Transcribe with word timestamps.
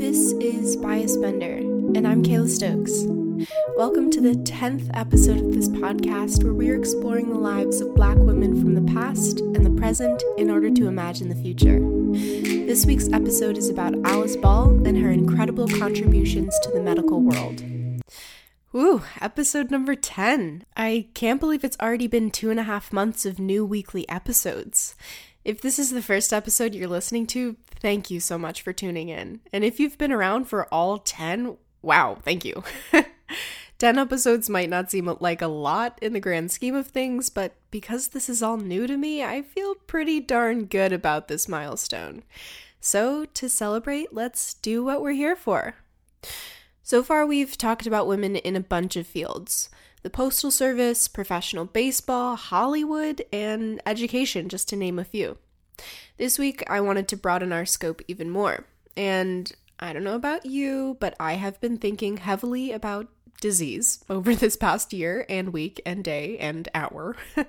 This 0.00 0.32
is 0.40 0.78
Bias 0.78 1.18
Bender, 1.18 1.56
and 1.58 2.08
I'm 2.08 2.22
Kayla 2.22 2.48
Stokes. 2.48 3.04
Welcome 3.76 4.10
to 4.12 4.22
the 4.22 4.32
10th 4.32 4.88
episode 4.94 5.40
of 5.40 5.52
this 5.52 5.68
podcast 5.68 6.42
where 6.42 6.54
we 6.54 6.70
are 6.70 6.74
exploring 6.74 7.28
the 7.28 7.38
lives 7.38 7.82
of 7.82 7.94
black 7.94 8.16
women 8.16 8.58
from 8.58 8.72
the 8.72 8.92
past 8.94 9.40
and 9.40 9.56
the 9.56 9.78
present 9.78 10.22
in 10.38 10.50
order 10.50 10.70
to 10.70 10.86
imagine 10.86 11.28
the 11.28 11.34
future. 11.34 11.80
This 12.66 12.86
week's 12.86 13.12
episode 13.12 13.58
is 13.58 13.68
about 13.68 13.94
Alice 14.06 14.36
Ball 14.36 14.70
and 14.86 14.96
her 14.96 15.10
incredible 15.10 15.68
contributions 15.68 16.58
to 16.60 16.70
the 16.70 16.80
medical 16.80 17.20
world. 17.20 17.62
Ooh, 18.74 19.02
episode 19.20 19.70
number 19.70 19.94
10. 19.94 20.64
I 20.78 21.08
can't 21.12 21.40
believe 21.40 21.62
it's 21.62 21.76
already 21.78 22.06
been 22.06 22.30
two 22.30 22.50
and 22.50 22.58
a 22.58 22.62
half 22.62 22.90
months 22.90 23.26
of 23.26 23.38
new 23.38 23.66
weekly 23.66 24.08
episodes. 24.08 24.94
If 25.50 25.62
this 25.62 25.80
is 25.80 25.90
the 25.90 26.00
first 26.00 26.32
episode 26.32 26.76
you're 26.76 26.86
listening 26.86 27.26
to, 27.26 27.56
thank 27.80 28.08
you 28.08 28.20
so 28.20 28.38
much 28.38 28.62
for 28.62 28.72
tuning 28.72 29.08
in. 29.08 29.40
And 29.52 29.64
if 29.64 29.80
you've 29.80 29.98
been 29.98 30.12
around 30.12 30.44
for 30.44 30.72
all 30.72 30.98
10, 30.98 31.56
wow, 31.82 32.18
thank 32.22 32.44
you. 32.44 32.62
10 33.78 33.98
episodes 33.98 34.48
might 34.48 34.70
not 34.70 34.92
seem 34.92 35.12
like 35.18 35.42
a 35.42 35.48
lot 35.48 35.98
in 36.00 36.12
the 36.12 36.20
grand 36.20 36.52
scheme 36.52 36.76
of 36.76 36.86
things, 36.86 37.30
but 37.30 37.56
because 37.72 38.06
this 38.06 38.28
is 38.28 38.44
all 38.44 38.58
new 38.58 38.86
to 38.86 38.96
me, 38.96 39.24
I 39.24 39.42
feel 39.42 39.74
pretty 39.74 40.20
darn 40.20 40.66
good 40.66 40.92
about 40.92 41.26
this 41.26 41.48
milestone. 41.48 42.22
So, 42.80 43.24
to 43.24 43.48
celebrate, 43.48 44.14
let's 44.14 44.54
do 44.54 44.84
what 44.84 45.02
we're 45.02 45.14
here 45.14 45.34
for. 45.34 45.74
So 46.84 47.02
far, 47.02 47.26
we've 47.26 47.58
talked 47.58 47.88
about 47.88 48.06
women 48.06 48.36
in 48.36 48.54
a 48.54 48.60
bunch 48.60 48.94
of 48.94 49.04
fields 49.04 49.68
the 50.02 50.10
Postal 50.10 50.50
Service, 50.50 51.08
professional 51.08 51.64
baseball, 51.64 52.36
Hollywood, 52.36 53.22
and 53.32 53.80
education, 53.84 54.48
just 54.48 54.68
to 54.68 54.76
name 54.76 54.98
a 54.98 55.04
few. 55.04 55.38
This 56.16 56.38
week, 56.38 56.62
I 56.68 56.80
wanted 56.80 57.08
to 57.08 57.16
broaden 57.16 57.52
our 57.52 57.66
scope 57.66 58.02
even 58.08 58.30
more. 58.30 58.64
And 58.96 59.50
I 59.78 59.92
don't 59.92 60.04
know 60.04 60.14
about 60.14 60.46
you, 60.46 60.96
but 61.00 61.14
I 61.18 61.34
have 61.34 61.60
been 61.60 61.78
thinking 61.78 62.18
heavily 62.18 62.72
about 62.72 63.08
disease 63.40 64.04
over 64.10 64.34
this 64.34 64.56
past 64.56 64.92
year 64.92 65.24
and 65.28 65.52
week 65.52 65.80
and 65.84 66.04
day 66.04 66.38
and 66.38 66.68
hour. 66.74 67.16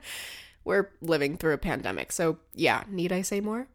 We're 0.63 0.89
living 1.01 1.37
through 1.37 1.53
a 1.53 1.57
pandemic, 1.57 2.11
so 2.11 2.37
yeah, 2.53 2.83
need 2.87 3.11
I 3.11 3.23
say 3.23 3.41
more? 3.41 3.67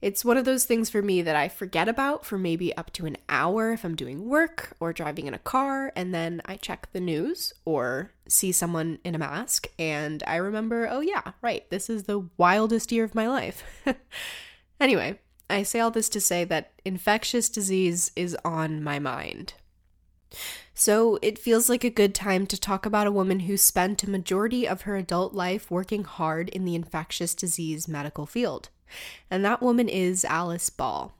It's 0.00 0.24
one 0.24 0.38
of 0.38 0.46
those 0.46 0.64
things 0.64 0.88
for 0.88 1.02
me 1.02 1.20
that 1.20 1.36
I 1.36 1.48
forget 1.48 1.86
about 1.86 2.24
for 2.24 2.38
maybe 2.38 2.74
up 2.74 2.90
to 2.94 3.04
an 3.04 3.18
hour 3.28 3.72
if 3.72 3.84
I'm 3.84 3.94
doing 3.94 4.28
work 4.28 4.74
or 4.80 4.94
driving 4.94 5.26
in 5.26 5.34
a 5.34 5.38
car, 5.38 5.92
and 5.94 6.14
then 6.14 6.40
I 6.46 6.56
check 6.56 6.88
the 6.92 7.00
news 7.00 7.52
or 7.66 8.12
see 8.26 8.50
someone 8.50 8.98
in 9.04 9.14
a 9.14 9.18
mask, 9.18 9.68
and 9.78 10.22
I 10.26 10.36
remember, 10.36 10.88
oh 10.90 11.00
yeah, 11.00 11.32
right, 11.42 11.68
this 11.68 11.90
is 11.90 12.04
the 12.04 12.26
wildest 12.38 12.90
year 12.92 13.04
of 13.04 13.14
my 13.14 13.28
life. 13.28 13.62
anyway, 14.80 15.18
I 15.50 15.64
say 15.64 15.80
all 15.80 15.90
this 15.90 16.08
to 16.10 16.20
say 16.20 16.44
that 16.44 16.72
infectious 16.82 17.50
disease 17.50 18.10
is 18.16 18.36
on 18.42 18.82
my 18.82 18.98
mind. 18.98 19.52
So 20.72 21.18
it 21.20 21.38
feels 21.38 21.68
like 21.68 21.84
a 21.84 21.90
good 21.90 22.14
time 22.14 22.46
to 22.46 22.58
talk 22.58 22.86
about 22.86 23.06
a 23.06 23.12
woman 23.12 23.40
who 23.40 23.58
spent 23.58 24.02
a 24.02 24.08
majority 24.08 24.66
of 24.66 24.82
her 24.82 24.96
adult 24.96 25.34
life 25.34 25.70
working 25.70 26.04
hard 26.04 26.48
in 26.48 26.64
the 26.64 26.74
infectious 26.74 27.34
disease 27.34 27.86
medical 27.86 28.24
field 28.24 28.70
and 29.30 29.44
that 29.44 29.62
woman 29.62 29.88
is 29.88 30.24
Alice 30.24 30.70
Ball. 30.70 31.12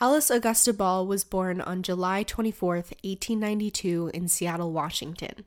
Alice 0.00 0.30
Augusta 0.30 0.72
Ball 0.72 1.06
was 1.06 1.24
born 1.24 1.60
on 1.60 1.82
July 1.82 2.24
24th, 2.24 2.92
1892, 3.02 4.10
in 4.14 4.28
Seattle, 4.28 4.72
Washington. 4.72 5.44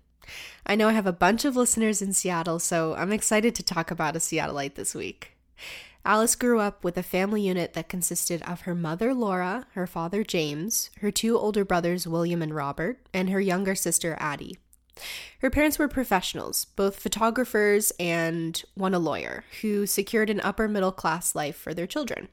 I 0.65 0.75
know 0.75 0.89
I 0.89 0.93
have 0.93 1.07
a 1.07 1.11
bunch 1.11 1.43
of 1.43 1.55
listeners 1.55 2.01
in 2.01 2.13
Seattle, 2.13 2.59
so 2.59 2.93
I'm 2.93 3.11
excited 3.11 3.55
to 3.55 3.63
talk 3.63 3.89
about 3.89 4.15
a 4.15 4.19
Seattleite 4.19 4.75
this 4.75 4.93
week. 4.93 5.31
Alice 6.05 6.35
grew 6.35 6.59
up 6.59 6.83
with 6.83 6.97
a 6.97 7.03
family 7.03 7.41
unit 7.41 7.73
that 7.73 7.87
consisted 7.87 8.41
of 8.43 8.61
her 8.61 8.75
mother, 8.75 9.13
Laura, 9.13 9.67
her 9.73 9.87
father, 9.87 10.23
James, 10.23 10.89
her 10.99 11.11
two 11.11 11.37
older 11.37 11.63
brothers, 11.63 12.05
William 12.05 12.41
and 12.41 12.53
Robert, 12.53 12.99
and 13.13 13.29
her 13.29 13.39
younger 13.39 13.73
sister, 13.73 14.17
Addie. 14.19 14.57
Her 15.39 15.49
parents 15.49 15.79
were 15.79 15.87
professionals, 15.87 16.65
both 16.65 16.99
photographers 16.99 17.91
and 17.99 18.61
one 18.75 18.93
a 18.93 18.99
lawyer, 18.99 19.43
who 19.61 19.85
secured 19.85 20.29
an 20.29 20.39
upper 20.41 20.67
middle 20.67 20.91
class 20.91 21.35
life 21.35 21.55
for 21.55 21.73
their 21.73 21.87
children. 21.87 22.29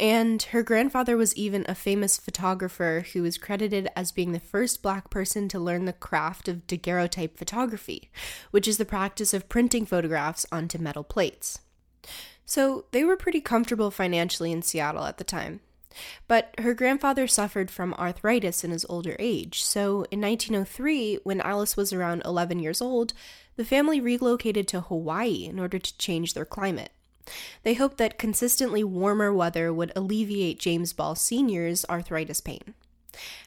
And 0.00 0.42
her 0.44 0.62
grandfather 0.62 1.16
was 1.16 1.34
even 1.34 1.64
a 1.68 1.74
famous 1.74 2.18
photographer 2.18 3.04
who 3.12 3.24
is 3.24 3.36
credited 3.36 3.88
as 3.96 4.12
being 4.12 4.32
the 4.32 4.38
first 4.38 4.80
black 4.80 5.10
person 5.10 5.48
to 5.48 5.58
learn 5.58 5.86
the 5.86 5.92
craft 5.92 6.46
of 6.46 6.66
daguerreotype 6.68 7.36
photography, 7.36 8.10
which 8.52 8.68
is 8.68 8.78
the 8.78 8.84
practice 8.84 9.34
of 9.34 9.48
printing 9.48 9.84
photographs 9.84 10.46
onto 10.52 10.78
metal 10.78 11.02
plates. 11.02 11.60
So 12.46 12.84
they 12.92 13.02
were 13.02 13.16
pretty 13.16 13.40
comfortable 13.40 13.90
financially 13.90 14.52
in 14.52 14.62
Seattle 14.62 15.04
at 15.04 15.18
the 15.18 15.24
time. 15.24 15.60
But 16.26 16.54
her 16.58 16.74
grandfather 16.74 17.26
suffered 17.26 17.70
from 17.70 17.94
arthritis 17.94 18.64
in 18.64 18.70
his 18.70 18.86
older 18.88 19.16
age, 19.18 19.62
so 19.62 20.04
in 20.10 20.20
1903, 20.20 21.20
when 21.24 21.40
Alice 21.40 21.76
was 21.76 21.92
around 21.92 22.22
11 22.24 22.60
years 22.60 22.80
old, 22.80 23.12
the 23.56 23.64
family 23.64 24.00
relocated 24.00 24.68
to 24.68 24.82
Hawaii 24.82 25.46
in 25.46 25.58
order 25.58 25.78
to 25.78 25.98
change 25.98 26.34
their 26.34 26.44
climate. 26.44 26.90
They 27.62 27.74
hoped 27.74 27.98
that 27.98 28.18
consistently 28.18 28.84
warmer 28.84 29.32
weather 29.32 29.72
would 29.72 29.92
alleviate 29.94 30.58
James 30.58 30.92
Ball 30.92 31.14
Sr.'s 31.14 31.84
arthritis 31.88 32.40
pain. 32.40 32.74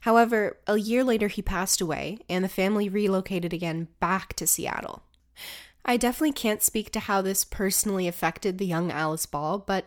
However, 0.02 0.58
a 0.68 0.78
year 0.78 1.04
later 1.04 1.28
he 1.28 1.42
passed 1.42 1.82
away, 1.82 2.20
and 2.30 2.44
the 2.44 2.50
family 2.50 2.90
relocated 2.90 3.54
again 3.54 3.88
back 4.00 4.34
to 4.34 4.48
Seattle. 4.48 5.04
I 5.84 5.98
definitely 5.98 6.34
can't 6.34 6.62
speak 6.62 6.92
to 6.92 7.00
how 7.00 7.22
this 7.22 7.44
personally 7.44 8.08
affected 8.08 8.58
the 8.58 8.66
young 8.66 8.92
Alice 8.92 9.26
Ball, 9.26 9.60
but 9.60 9.86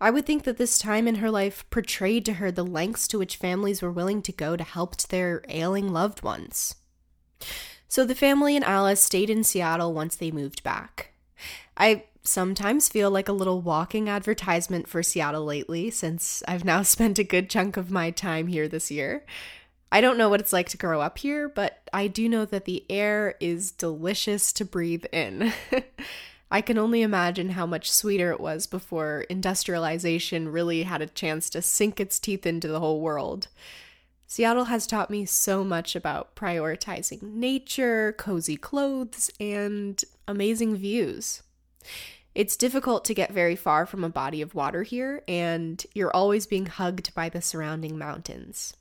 I 0.00 0.10
would 0.10 0.26
think 0.26 0.44
that 0.44 0.58
this 0.58 0.78
time 0.78 1.06
in 1.06 1.16
her 1.16 1.30
life 1.30 1.64
portrayed 1.70 2.24
to 2.26 2.34
her 2.34 2.50
the 2.50 2.64
lengths 2.64 3.06
to 3.08 3.18
which 3.18 3.36
families 3.36 3.80
were 3.80 3.92
willing 3.92 4.22
to 4.22 4.32
go 4.32 4.56
to 4.56 4.64
help 4.64 4.96
their 4.96 5.42
ailing 5.48 5.92
loved 5.92 6.22
ones. 6.22 6.74
So 7.88 8.04
the 8.04 8.14
family 8.14 8.56
and 8.56 8.64
Alice 8.64 9.02
stayed 9.02 9.30
in 9.30 9.44
Seattle 9.44 9.94
once 9.94 10.16
they 10.16 10.30
moved 10.30 10.62
back. 10.62 11.12
I 11.76 12.04
sometimes 12.24 12.88
feel 12.88 13.10
like 13.10 13.28
a 13.28 13.32
little 13.32 13.60
walking 13.60 14.08
advertisement 14.08 14.88
for 14.88 15.02
Seattle 15.02 15.44
lately, 15.44 15.90
since 15.90 16.42
I've 16.48 16.64
now 16.64 16.82
spent 16.82 17.18
a 17.18 17.24
good 17.24 17.48
chunk 17.48 17.76
of 17.76 17.90
my 17.90 18.10
time 18.10 18.48
here 18.48 18.68
this 18.68 18.90
year. 18.90 19.24
I 19.90 20.00
don't 20.00 20.18
know 20.18 20.28
what 20.28 20.40
it's 20.40 20.52
like 20.52 20.68
to 20.70 20.76
grow 20.76 21.00
up 21.00 21.18
here, 21.18 21.48
but 21.48 21.88
I 21.92 22.08
do 22.08 22.28
know 22.28 22.44
that 22.44 22.64
the 22.64 22.84
air 22.90 23.34
is 23.40 23.70
delicious 23.70 24.52
to 24.54 24.64
breathe 24.64 25.04
in. 25.12 25.52
I 26.50 26.60
can 26.60 26.78
only 26.78 27.02
imagine 27.02 27.50
how 27.50 27.66
much 27.66 27.90
sweeter 27.90 28.30
it 28.30 28.40
was 28.40 28.66
before 28.66 29.22
industrialization 29.28 30.48
really 30.48 30.84
had 30.84 31.02
a 31.02 31.06
chance 31.06 31.50
to 31.50 31.62
sink 31.62 31.98
its 31.98 32.18
teeth 32.18 32.46
into 32.46 32.68
the 32.68 32.80
whole 32.80 33.00
world. 33.00 33.48
Seattle 34.28 34.64
has 34.64 34.86
taught 34.86 35.10
me 35.10 35.24
so 35.24 35.62
much 35.62 35.94
about 35.94 36.34
prioritizing 36.34 37.22
nature, 37.22 38.12
cozy 38.18 38.56
clothes, 38.56 39.30
and 39.38 40.04
amazing 40.26 40.76
views. 40.76 41.42
It's 42.34 42.56
difficult 42.56 43.04
to 43.06 43.14
get 43.14 43.32
very 43.32 43.56
far 43.56 43.86
from 43.86 44.04
a 44.04 44.10
body 44.10 44.42
of 44.42 44.54
water 44.54 44.82
here, 44.82 45.22
and 45.26 45.84
you're 45.94 46.14
always 46.14 46.46
being 46.46 46.66
hugged 46.66 47.14
by 47.14 47.28
the 47.28 47.40
surrounding 47.40 47.96
mountains. 47.96 48.74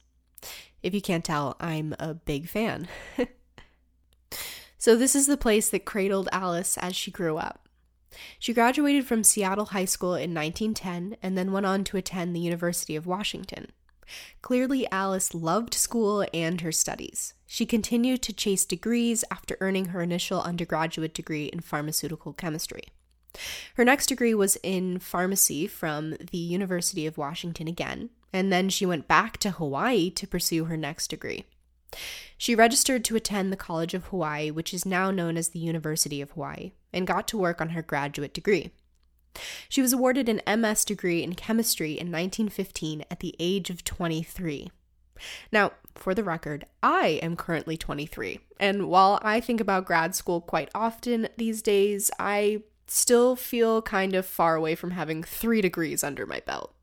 If 0.85 0.93
you 0.93 1.01
can't 1.01 1.25
tell, 1.25 1.55
I'm 1.59 1.95
a 1.97 2.13
big 2.13 2.47
fan. 2.47 2.87
so, 4.77 4.95
this 4.95 5.15
is 5.15 5.25
the 5.25 5.35
place 5.35 5.67
that 5.71 5.83
cradled 5.83 6.29
Alice 6.31 6.77
as 6.77 6.95
she 6.95 7.09
grew 7.09 7.37
up. 7.37 7.67
She 8.37 8.53
graduated 8.53 9.07
from 9.07 9.23
Seattle 9.23 9.65
High 9.65 9.85
School 9.85 10.13
in 10.13 10.35
1910 10.35 11.17
and 11.23 11.35
then 11.35 11.51
went 11.51 11.65
on 11.65 11.85
to 11.85 11.97
attend 11.97 12.35
the 12.35 12.39
University 12.39 12.95
of 12.95 13.07
Washington. 13.07 13.71
Clearly, 14.43 14.87
Alice 14.91 15.33
loved 15.33 15.73
school 15.73 16.23
and 16.31 16.61
her 16.61 16.71
studies. 16.71 17.33
She 17.47 17.65
continued 17.65 18.21
to 18.21 18.31
chase 18.31 18.63
degrees 18.63 19.23
after 19.31 19.57
earning 19.61 19.85
her 19.85 20.03
initial 20.03 20.39
undergraduate 20.39 21.15
degree 21.15 21.45
in 21.45 21.61
pharmaceutical 21.61 22.31
chemistry. 22.31 22.83
Her 23.75 23.85
next 23.85 24.07
degree 24.07 24.33
was 24.33 24.57
in 24.63 24.99
pharmacy 24.99 25.67
from 25.67 26.15
the 26.31 26.37
University 26.37 27.05
of 27.05 27.17
Washington 27.17 27.67
again, 27.67 28.09
and 28.31 28.51
then 28.51 28.69
she 28.69 28.85
went 28.85 29.07
back 29.07 29.37
to 29.37 29.51
Hawaii 29.51 30.09
to 30.11 30.27
pursue 30.27 30.65
her 30.65 30.77
next 30.77 31.09
degree. 31.09 31.45
She 32.37 32.55
registered 32.55 33.05
to 33.05 33.15
attend 33.15 33.51
the 33.51 33.57
College 33.57 33.93
of 33.93 34.05
Hawaii, 34.05 34.51
which 34.51 34.73
is 34.73 34.85
now 34.85 35.11
known 35.11 35.37
as 35.37 35.49
the 35.49 35.59
University 35.59 36.21
of 36.21 36.31
Hawaii, 36.31 36.71
and 36.91 37.07
got 37.07 37.27
to 37.29 37.37
work 37.37 37.61
on 37.61 37.69
her 37.69 37.81
graduate 37.81 38.33
degree. 38.33 38.71
She 39.69 39.81
was 39.81 39.93
awarded 39.93 40.29
an 40.29 40.59
MS 40.59 40.85
degree 40.85 41.23
in 41.23 41.35
chemistry 41.35 41.91
in 41.91 42.11
1915 42.11 43.05
at 43.09 43.19
the 43.19 43.35
age 43.39 43.69
of 43.69 43.83
23. 43.83 44.71
Now, 45.51 45.71
for 45.95 46.13
the 46.13 46.23
record, 46.23 46.65
I 46.83 47.19
am 47.21 47.37
currently 47.37 47.77
23, 47.77 48.39
and 48.59 48.89
while 48.89 49.19
I 49.21 49.39
think 49.39 49.61
about 49.61 49.85
grad 49.85 50.13
school 50.13 50.41
quite 50.41 50.69
often 50.75 51.29
these 51.37 51.61
days, 51.61 52.11
I 52.19 52.63
still 52.87 53.35
feel 53.35 53.81
kind 53.81 54.15
of 54.15 54.25
far 54.25 54.55
away 54.55 54.75
from 54.75 54.91
having 54.91 55.23
three 55.23 55.61
degrees 55.61 56.03
under 56.03 56.25
my 56.25 56.41
belt. 56.45 56.73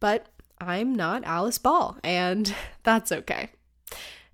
But 0.00 0.26
I'm 0.60 0.94
not 0.94 1.24
Alice 1.24 1.58
Ball, 1.58 1.98
and 2.02 2.54
that's 2.82 3.12
okay. 3.12 3.50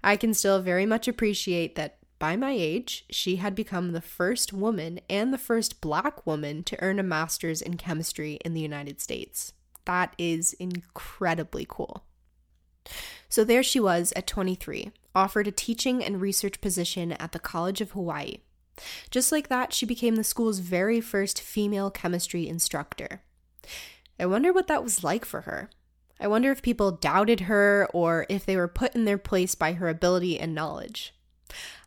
I 0.03 0.17
can 0.17 0.35
still 0.35 0.61
very 0.61 0.87
much 0.87 1.09
appreciate 1.09 1.75
that 1.77 1.99
by 2.19 2.37
my 2.37 2.53
age, 2.53 3.05
she 3.11 3.37
had 3.37 3.55
become 3.55 3.93
the 3.93 4.01
first 4.01 4.53
woman 4.53 5.01
and 5.11 5.33
the 5.33 5.39
first 5.39 5.81
black 5.81 6.27
woman 6.27 6.63
to 6.65 6.83
earn 6.83 6.99
a 6.99 7.03
master's 7.03 7.61
in 7.61 7.77
chemistry 7.77 8.39
in 8.45 8.55
the 8.55 8.61
United 8.61 9.01
States. 9.01 9.53
That 9.85 10.15
is 10.17 10.55
incredibly 10.55 11.67
cool. 11.69 12.05
So 13.29 13.45
there 13.45 13.63
she 13.63 13.81
was 13.81 14.13
at 14.15 14.27
23, 14.27 14.93
offered 15.15 15.47
a 15.49 15.53
teaching 15.53 16.05
and 16.05 16.21
research 16.21 16.61
position 16.61 17.13
at 17.13 17.33
the 17.33 17.39
College 17.39 17.81
of 17.81 17.91
Hawaii. 17.93 18.39
Just 19.11 19.33
like 19.33 19.49
that, 19.49 19.73
she 19.73 19.87
became 19.87 20.17
the 20.17 20.25
school's 20.25 20.59
very 20.59 21.01
first 21.01 21.41
female 21.41 21.91
chemistry 21.91 22.49
instructor. 22.49 23.23
I 24.19 24.27
wonder 24.27 24.53
what 24.53 24.67
that 24.69 24.83
was 24.83 25.05
like 25.05 25.25
for 25.25 25.43
her. 25.43 25.71
I 26.21 26.29
wonder 26.29 26.51
if 26.51 26.63
people 26.63 26.93
doubted 26.93 27.41
her 27.41 27.89
or 27.93 28.27
if 28.29 28.47
they 28.47 28.57
were 28.57 28.69
put 28.69 28.95
in 28.95 29.05
their 29.05 29.19
place 29.19 29.55
by 29.55 29.73
her 29.73 29.89
ability 29.89 30.39
and 30.39 30.55
knowledge. 30.55 31.15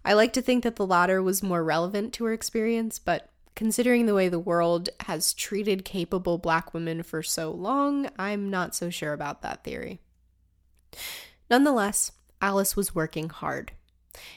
I 0.04 0.14
like 0.14 0.34
to 0.34 0.42
think 0.42 0.64
that 0.64 0.76
the 0.76 0.86
latter 0.86 1.22
was 1.22 1.42
more 1.44 1.64
relevant 1.64 2.14
to 2.14 2.26
her 2.26 2.34
experience, 2.34 3.00
but 3.00 3.30
considering 3.56 4.06
the 4.06 4.14
way 4.14 4.30
the 4.30 4.40
world 4.40 4.90
has 5.02 5.34
treated 5.34 5.84
capable 5.84 6.38
black 6.38 6.74
women 6.74 7.04
for 7.04 7.24
so 7.24 7.52
long, 7.52 8.10
I'm 8.20 8.50
not 8.50 8.76
so 8.76 8.90
sure 8.90 9.14
about 9.14 9.42
that 9.42 9.64
theory. 9.64 10.00
Nonetheless, 11.50 12.12
Alice 12.42 12.76
was 12.76 12.94
working 12.94 13.30
hard. 13.30 13.72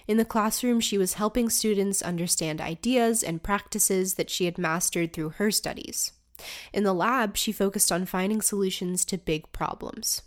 In 0.07 0.17
the 0.17 0.25
classroom, 0.25 0.81
she 0.81 0.99
was 0.99 1.15
helping 1.15 1.49
students 1.49 2.03
understand 2.03 2.61
ideas 2.61 3.23
and 3.23 3.43
practices 3.43 4.15
that 4.15 4.31
she 4.31 4.45
had 4.45 4.59
mastered 4.59 5.13
through 5.13 5.31
her 5.31 5.51
studies. 5.51 6.13
In 6.73 6.85
the 6.85 6.95
lab, 6.95 7.37
she 7.37 7.53
focused 7.53 7.93
on 7.93 8.07
finding 8.07 8.41
solutions 8.41 9.05
to 9.07 9.19
big 9.19 9.51
problems. 9.53 10.23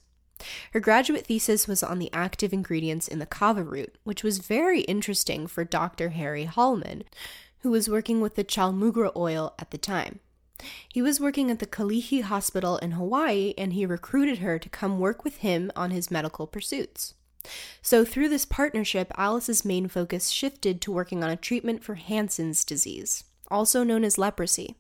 Her 0.71 0.79
graduate 0.79 1.27
thesis 1.27 1.67
was 1.67 1.83
on 1.83 1.99
the 1.99 2.11
active 2.11 2.53
ingredients 2.53 3.07
in 3.07 3.19
the 3.19 3.25
kava 3.25 3.63
root, 3.63 3.97
which 4.03 4.23
was 4.23 4.39
very 4.39 4.81
interesting 4.81 5.47
for 5.47 5.63
Dr. 5.63 6.09
Harry 6.09 6.45
Hollmann, 6.45 7.03
who 7.59 7.71
was 7.71 7.89
working 7.89 8.19
with 8.19 8.35
the 8.35 8.43
chaulmoogra 8.43 9.15
oil 9.15 9.53
at 9.57 9.71
the 9.71 9.77
time. 9.77 10.19
He 10.87 11.01
was 11.01 11.19
working 11.19 11.49
at 11.49 11.59
the 11.59 11.65
Kalihi 11.65 12.23
Hospital 12.23 12.77
in 12.77 12.91
Hawaii 12.91 13.53
and 13.57 13.73
he 13.73 13.85
recruited 13.85 14.39
her 14.39 14.59
to 14.59 14.69
come 14.69 14.99
work 14.99 15.23
with 15.23 15.37
him 15.37 15.71
on 15.75 15.91
his 15.91 16.11
medical 16.11 16.47
pursuits. 16.47 17.15
So, 17.81 18.05
through 18.05 18.29
this 18.29 18.45
partnership, 18.45 19.11
Alice's 19.17 19.65
main 19.65 19.87
focus 19.87 20.29
shifted 20.29 20.81
to 20.81 20.91
working 20.91 21.23
on 21.23 21.29
a 21.29 21.35
treatment 21.35 21.83
for 21.83 21.95
Hansen's 21.95 22.63
disease, 22.63 23.25
also 23.49 23.83
known 23.83 24.03
as 24.03 24.17
leprosy. 24.17 24.77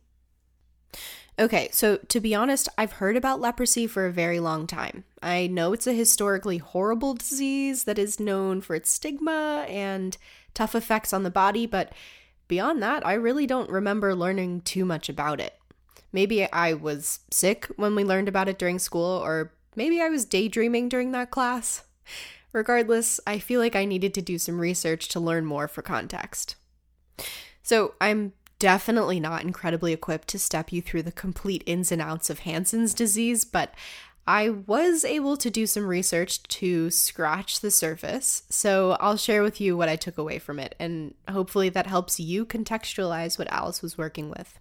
Okay, 1.39 1.69
so 1.71 1.97
to 1.97 2.19
be 2.19 2.35
honest, 2.35 2.69
I've 2.77 2.93
heard 2.93 3.17
about 3.17 3.41
leprosy 3.41 3.87
for 3.87 4.05
a 4.05 4.11
very 4.11 4.39
long 4.39 4.67
time. 4.67 5.03
I 5.21 5.47
know 5.47 5.73
it's 5.73 5.87
a 5.87 5.93
historically 5.93 6.59
horrible 6.59 7.15
disease 7.15 7.85
that 7.85 7.97
is 7.97 8.19
known 8.19 8.61
for 8.61 8.75
its 8.75 8.91
stigma 8.91 9.65
and 9.67 10.15
tough 10.53 10.75
effects 10.75 11.11
on 11.11 11.23
the 11.23 11.31
body, 11.31 11.65
but 11.65 11.91
beyond 12.47 12.83
that, 12.83 13.05
I 13.05 13.13
really 13.13 13.47
don't 13.47 13.69
remember 13.69 14.15
learning 14.15 14.61
too 14.61 14.85
much 14.85 15.09
about 15.09 15.39
it. 15.39 15.57
Maybe 16.11 16.49
I 16.51 16.73
was 16.73 17.19
sick 17.31 17.65
when 17.77 17.95
we 17.95 18.03
learned 18.03 18.27
about 18.27 18.47
it 18.47 18.59
during 18.59 18.77
school, 18.77 19.19
or 19.23 19.53
maybe 19.75 19.99
I 19.99 20.09
was 20.09 20.25
daydreaming 20.25 20.87
during 20.87 21.13
that 21.13 21.31
class. 21.31 21.83
Regardless, 22.53 23.19
I 23.27 23.39
feel 23.39 23.59
like 23.59 23.75
I 23.75 23.85
needed 23.85 24.13
to 24.13 24.21
do 24.21 24.37
some 24.37 24.61
research 24.61 25.09
to 25.09 25.19
learn 25.19 25.45
more 25.45 25.67
for 25.67 25.81
context. 25.81 26.55
So, 27.61 27.95
I'm 27.99 28.33
definitely 28.59 29.19
not 29.19 29.41
incredibly 29.41 29.91
equipped 29.91 30.29
to 30.29 30.39
step 30.39 30.71
you 30.71 30.81
through 30.81 31.03
the 31.03 31.11
complete 31.11 31.63
ins 31.65 31.91
and 31.91 32.01
outs 32.01 32.29
of 32.29 32.39
Hansen's 32.39 32.93
disease, 32.93 33.43
but 33.43 33.73
I 34.25 34.49
was 34.49 35.03
able 35.03 35.35
to 35.35 35.49
do 35.49 35.67
some 35.67 35.85
research 35.85 36.41
to 36.43 36.89
scratch 36.89 37.59
the 37.59 37.71
surface, 37.71 38.43
so 38.49 38.91
I'll 39.01 39.17
share 39.17 39.43
with 39.43 39.59
you 39.59 39.75
what 39.75 39.89
I 39.89 39.97
took 39.97 40.17
away 40.17 40.39
from 40.39 40.59
it, 40.59 40.75
and 40.79 41.13
hopefully 41.29 41.67
that 41.69 41.87
helps 41.87 42.21
you 42.21 42.45
contextualize 42.45 43.37
what 43.37 43.51
Alice 43.51 43.81
was 43.81 43.97
working 43.97 44.29
with. 44.29 44.59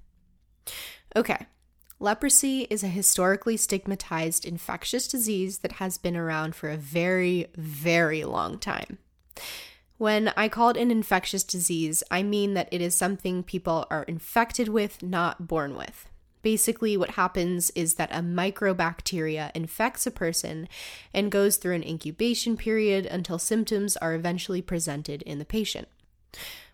Okay, 1.14 1.46
leprosy 2.02 2.66
is 2.68 2.82
a 2.82 2.88
historically 2.88 3.56
stigmatized 3.56 4.44
infectious 4.44 5.06
disease 5.06 5.58
that 5.58 5.72
has 5.72 5.98
been 5.98 6.16
around 6.16 6.54
for 6.54 6.68
a 6.68 6.76
very, 6.76 7.46
very 7.56 8.24
long 8.24 8.58
time. 8.58 8.98
When 9.98 10.32
I 10.36 10.48
call 10.48 10.70
it 10.70 10.76
an 10.76 10.90
infectious 10.90 11.44
disease, 11.44 12.02
I 12.10 12.24
mean 12.24 12.54
that 12.54 12.68
it 12.72 12.80
is 12.80 12.96
something 12.96 13.44
people 13.44 13.86
are 13.88 14.02
infected 14.02 14.68
with, 14.68 15.00
not 15.00 15.46
born 15.46 15.76
with. 15.76 16.08
Basically, 16.42 16.96
what 16.96 17.10
happens 17.10 17.70
is 17.70 17.94
that 17.94 18.10
a 18.10 18.18
microbacteria 18.18 19.52
infects 19.54 20.04
a 20.04 20.10
person 20.10 20.68
and 21.14 21.30
goes 21.30 21.56
through 21.56 21.76
an 21.76 21.84
incubation 21.84 22.56
period 22.56 23.06
until 23.06 23.38
symptoms 23.38 23.96
are 23.98 24.12
eventually 24.12 24.60
presented 24.60 25.22
in 25.22 25.38
the 25.38 25.44
patient. 25.44 25.86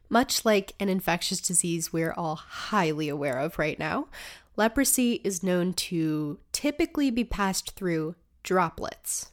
Much 0.09 0.47
like 0.47 0.73
an 0.81 0.89
infectious 0.89 1.39
disease 1.39 1.93
we're 1.93 2.15
all 2.15 2.37
highly 2.37 3.11
aware 3.11 3.39
of 3.39 3.59
right 3.59 3.79
now, 3.79 4.09
leprosy 4.59 5.21
is 5.25 5.43
known 5.43 5.73
to 5.73 6.39
typically 6.53 7.11
be 7.11 7.25
passed 7.25 7.71
through 7.71 8.17
droplets. 8.43 9.31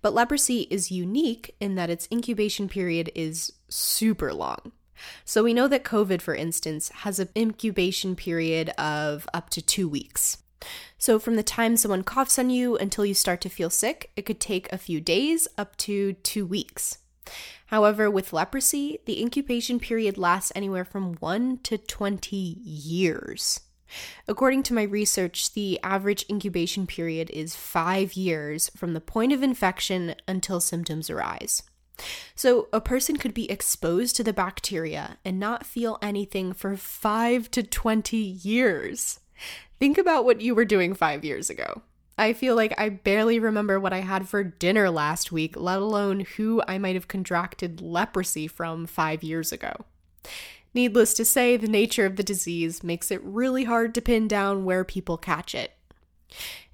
But 0.00 0.14
leprosy 0.14 0.62
is 0.70 0.90
unique 0.90 1.54
in 1.60 1.74
that 1.74 1.90
its 1.90 2.08
incubation 2.10 2.68
period 2.68 3.12
is 3.14 3.52
super 3.68 4.32
long. 4.32 4.72
So 5.24 5.44
we 5.44 5.54
know 5.54 5.68
that 5.68 5.84
COVID, 5.84 6.22
for 6.22 6.34
instance, 6.34 6.88
has 6.88 7.18
an 7.18 7.28
incubation 7.36 8.16
period 8.16 8.70
of 8.70 9.28
up 9.34 9.50
to 9.50 9.60
two 9.60 9.88
weeks. 9.88 10.38
So 10.96 11.18
from 11.18 11.36
the 11.36 11.42
time 11.42 11.76
someone 11.76 12.02
coughs 12.02 12.38
on 12.38 12.48
you 12.48 12.76
until 12.76 13.04
you 13.04 13.12
start 13.12 13.42
to 13.42 13.50
feel 13.50 13.68
sick, 13.68 14.12
it 14.16 14.22
could 14.22 14.40
take 14.40 14.72
a 14.72 14.78
few 14.78 15.00
days 15.00 15.46
up 15.58 15.76
to 15.78 16.14
two 16.14 16.46
weeks. 16.46 16.98
However, 17.66 18.10
with 18.10 18.32
leprosy, 18.32 19.00
the 19.04 19.20
incubation 19.20 19.78
period 19.78 20.16
lasts 20.16 20.52
anywhere 20.54 20.84
from 20.84 21.14
1 21.14 21.58
to 21.64 21.76
20 21.76 22.36
years. 22.36 23.60
According 24.28 24.62
to 24.64 24.74
my 24.74 24.82
research, 24.82 25.52
the 25.54 25.78
average 25.82 26.24
incubation 26.30 26.86
period 26.86 27.30
is 27.30 27.54
five 27.54 28.14
years 28.14 28.70
from 28.76 28.94
the 28.94 29.00
point 29.00 29.32
of 29.32 29.42
infection 29.42 30.14
until 30.26 30.60
symptoms 30.60 31.10
arise. 31.10 31.62
So, 32.34 32.68
a 32.72 32.80
person 32.80 33.16
could 33.16 33.34
be 33.34 33.50
exposed 33.50 34.16
to 34.16 34.24
the 34.24 34.32
bacteria 34.32 35.18
and 35.24 35.38
not 35.38 35.64
feel 35.64 35.98
anything 36.02 36.52
for 36.52 36.76
5 36.76 37.50
to 37.52 37.62
20 37.62 38.16
years. 38.16 39.20
Think 39.78 39.98
about 39.98 40.24
what 40.24 40.40
you 40.40 40.54
were 40.54 40.64
doing 40.64 40.94
five 40.94 41.24
years 41.24 41.50
ago. 41.50 41.82
I 42.16 42.32
feel 42.32 42.54
like 42.54 42.72
I 42.78 42.90
barely 42.90 43.38
remember 43.38 43.80
what 43.80 43.92
I 43.92 44.00
had 44.00 44.28
for 44.28 44.44
dinner 44.44 44.88
last 44.88 45.32
week, 45.32 45.56
let 45.56 45.78
alone 45.78 46.20
who 46.20 46.62
I 46.66 46.78
might 46.78 46.94
have 46.94 47.08
contracted 47.08 47.80
leprosy 47.80 48.46
from 48.46 48.86
five 48.86 49.22
years 49.22 49.50
ago. 49.50 49.84
Needless 50.74 51.14
to 51.14 51.24
say, 51.24 51.56
the 51.56 51.68
nature 51.68 52.04
of 52.04 52.16
the 52.16 52.24
disease 52.24 52.82
makes 52.82 53.10
it 53.10 53.22
really 53.22 53.64
hard 53.64 53.94
to 53.94 54.02
pin 54.02 54.26
down 54.26 54.64
where 54.64 54.84
people 54.84 55.16
catch 55.16 55.54
it. 55.54 55.72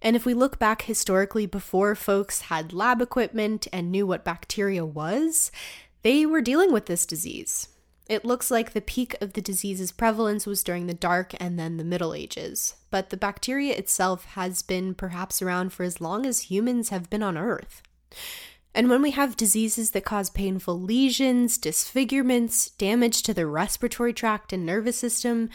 And 0.01 0.17
if 0.17 0.25
we 0.25 0.33
look 0.33 0.59
back 0.59 0.83
historically 0.83 1.45
before 1.45 1.95
folks 1.95 2.43
had 2.43 2.73
lab 2.73 3.03
equipment 3.03 3.69
and 3.73 3.93
knew 3.93 4.07
what 4.07 4.25
bacteria 4.25 4.87
was, 4.87 5.53
they 6.03 6.25
were 6.25 6.41
dealing 6.41 6.73
with 6.73 6.87
this 6.87 7.05
disease. 7.05 7.69
It 8.09 8.25
looks 8.25 8.51
like 8.51 8.73
the 8.73 8.81
peak 8.81 9.15
of 9.21 9.35
the 9.35 9.43
disease's 9.43 9.93
prevalence 9.93 10.47
was 10.47 10.65
during 10.65 10.87
the 10.87 10.95
Dark 10.95 11.35
and 11.39 11.59
then 11.59 11.77
the 11.77 11.85
Middle 11.85 12.15
Ages, 12.15 12.75
but 12.91 13.11
the 13.11 13.17
bacteria 13.17 13.77
itself 13.77 14.25
has 14.25 14.63
been 14.63 14.95
perhaps 14.95 15.41
around 15.43 15.73
for 15.73 15.85
as 15.85 16.01
long 16.01 16.27
as 16.27 16.51
humans 16.51 16.89
have 16.89 17.09
been 17.11 17.23
on 17.23 17.39
Earth. 17.39 17.83
And 18.75 18.89
when 18.89 19.03
we 19.03 19.11
have 19.11 19.37
diseases 19.37 19.91
that 19.91 20.05
cause 20.05 20.31
painful 20.31 20.81
lesions, 20.81 21.59
disfigurements, 21.59 22.71
damage 22.71 23.23
to 23.25 23.35
the 23.35 23.47
respiratory 23.47 24.13
tract 24.13 24.53
and 24.53 24.65
nervous 24.65 24.97
system, 24.97 25.51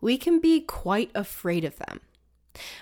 we 0.00 0.16
can 0.16 0.40
be 0.40 0.60
quite 0.60 1.10
afraid 1.14 1.64
of 1.64 1.76
them. 1.76 2.00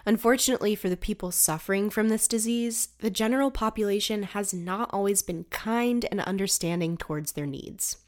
Unfortunately, 0.07 0.75
for 0.75 0.89
the 0.89 0.97
people 0.97 1.31
suffering 1.31 1.91
from 1.91 2.09
this 2.09 2.29
disease, 2.29 2.89
the 2.99 3.11
general 3.11 3.51
population 3.51 4.23
has 4.25 4.53
not 4.53 4.91
always 4.93 5.23
been 5.23 5.45
kind 5.45 6.07
and 6.11 6.21
understanding 6.21 6.97
towards 6.97 7.33
their 7.33 7.47
needs. 7.47 7.99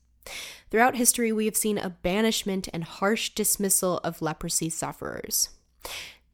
Throughout 0.70 0.96
history, 0.96 1.32
we 1.32 1.46
have 1.46 1.56
seen 1.56 1.78
a 1.78 1.90
banishment 1.90 2.68
and 2.72 2.84
harsh 2.84 3.30
dismissal 3.30 3.98
of 3.98 4.22
leprosy 4.22 4.68
sufferers. 4.68 5.50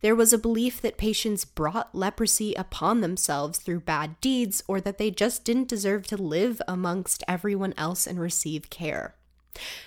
There 0.03 0.15
was 0.15 0.33
a 0.33 0.38
belief 0.38 0.81
that 0.83 0.99
patients 0.99 1.45
brought 1.45 1.95
leprosy 1.95 2.55
upon 2.55 3.00
themselves 3.00 3.59
through 3.59 3.81
bad 3.81 4.21
deeds 4.21 4.62
or 4.69 4.81
that 4.81 4.99
they 4.99 5.11
just 5.11 5.45
didn't 5.45 5.69
deserve 5.69 6.07
to 6.09 6.17
live 6.17 6.61
amongst 6.69 7.25
everyone 7.26 7.75
else 7.76 8.07
and 8.07 8.21
receive 8.21 8.71
care. 8.71 9.15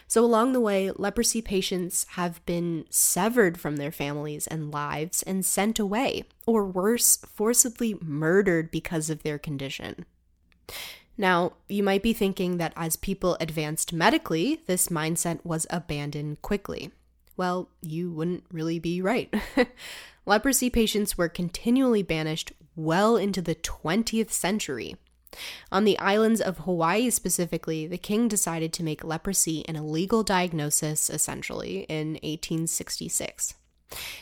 So, 0.08 0.26
along 0.26 0.54
the 0.54 0.60
way, 0.60 0.90
leprosy 0.90 1.44
patients 1.44 2.08
have 2.12 2.44
been 2.48 2.86
severed 2.90 3.60
from 3.60 3.76
their 3.76 3.92
families 3.92 4.48
and 4.48 4.72
lives 4.72 5.22
and 5.24 5.46
sent 5.46 5.78
away, 5.78 6.24
or 6.48 6.66
worse, 6.66 7.18
forcibly 7.18 7.96
murdered 8.02 8.72
because 8.72 9.12
of 9.12 9.22
their 9.22 9.38
condition. 9.38 10.06
Now, 11.20 11.54
you 11.68 11.84
might 11.84 12.02
be 12.02 12.14
thinking 12.14 12.58
that 12.58 12.74
as 12.76 12.96
people 12.96 13.38
advanced 13.40 13.94
medically, 13.94 14.62
this 14.66 14.88
mindset 14.88 15.46
was 15.46 15.68
abandoned 15.70 16.42
quickly. 16.42 16.92
Well, 17.40 17.70
you 17.82 18.12
wouldn't 18.12 18.44
really 18.52 18.80
be 18.80 19.02
right. 19.02 19.34
Leprosy 20.26 20.70
patients 20.70 21.18
were 21.18 21.30
continually 21.30 22.04
banished 22.04 22.52
well 22.76 23.16
into 23.16 23.42
the 23.42 23.56
20th 23.56 24.32
century. 24.32 24.98
On 25.72 25.86
the 25.86 25.98
islands 26.00 26.42
of 26.42 26.58
Hawaii 26.58 27.10
specifically, 27.10 27.88
the 27.88 27.98
king 27.98 28.28
decided 28.28 28.74
to 28.74 28.84
make 28.84 29.06
leprosy 29.06 29.64
an 29.70 29.78
illegal 29.78 30.22
diagnosis, 30.22 31.10
essentially, 31.10 31.86
in 31.88 32.16
1866. 32.16 33.54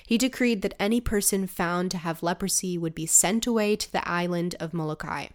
He 0.05 0.19
decreed 0.19 0.61
that 0.61 0.75
any 0.79 1.01
person 1.01 1.47
found 1.47 1.89
to 1.89 1.97
have 1.97 2.21
leprosy 2.21 2.77
would 2.77 2.93
be 2.93 3.07
sent 3.07 3.47
away 3.47 3.75
to 3.77 3.91
the 3.91 4.07
island 4.07 4.53
of 4.59 4.75
Molokai. 4.75 5.29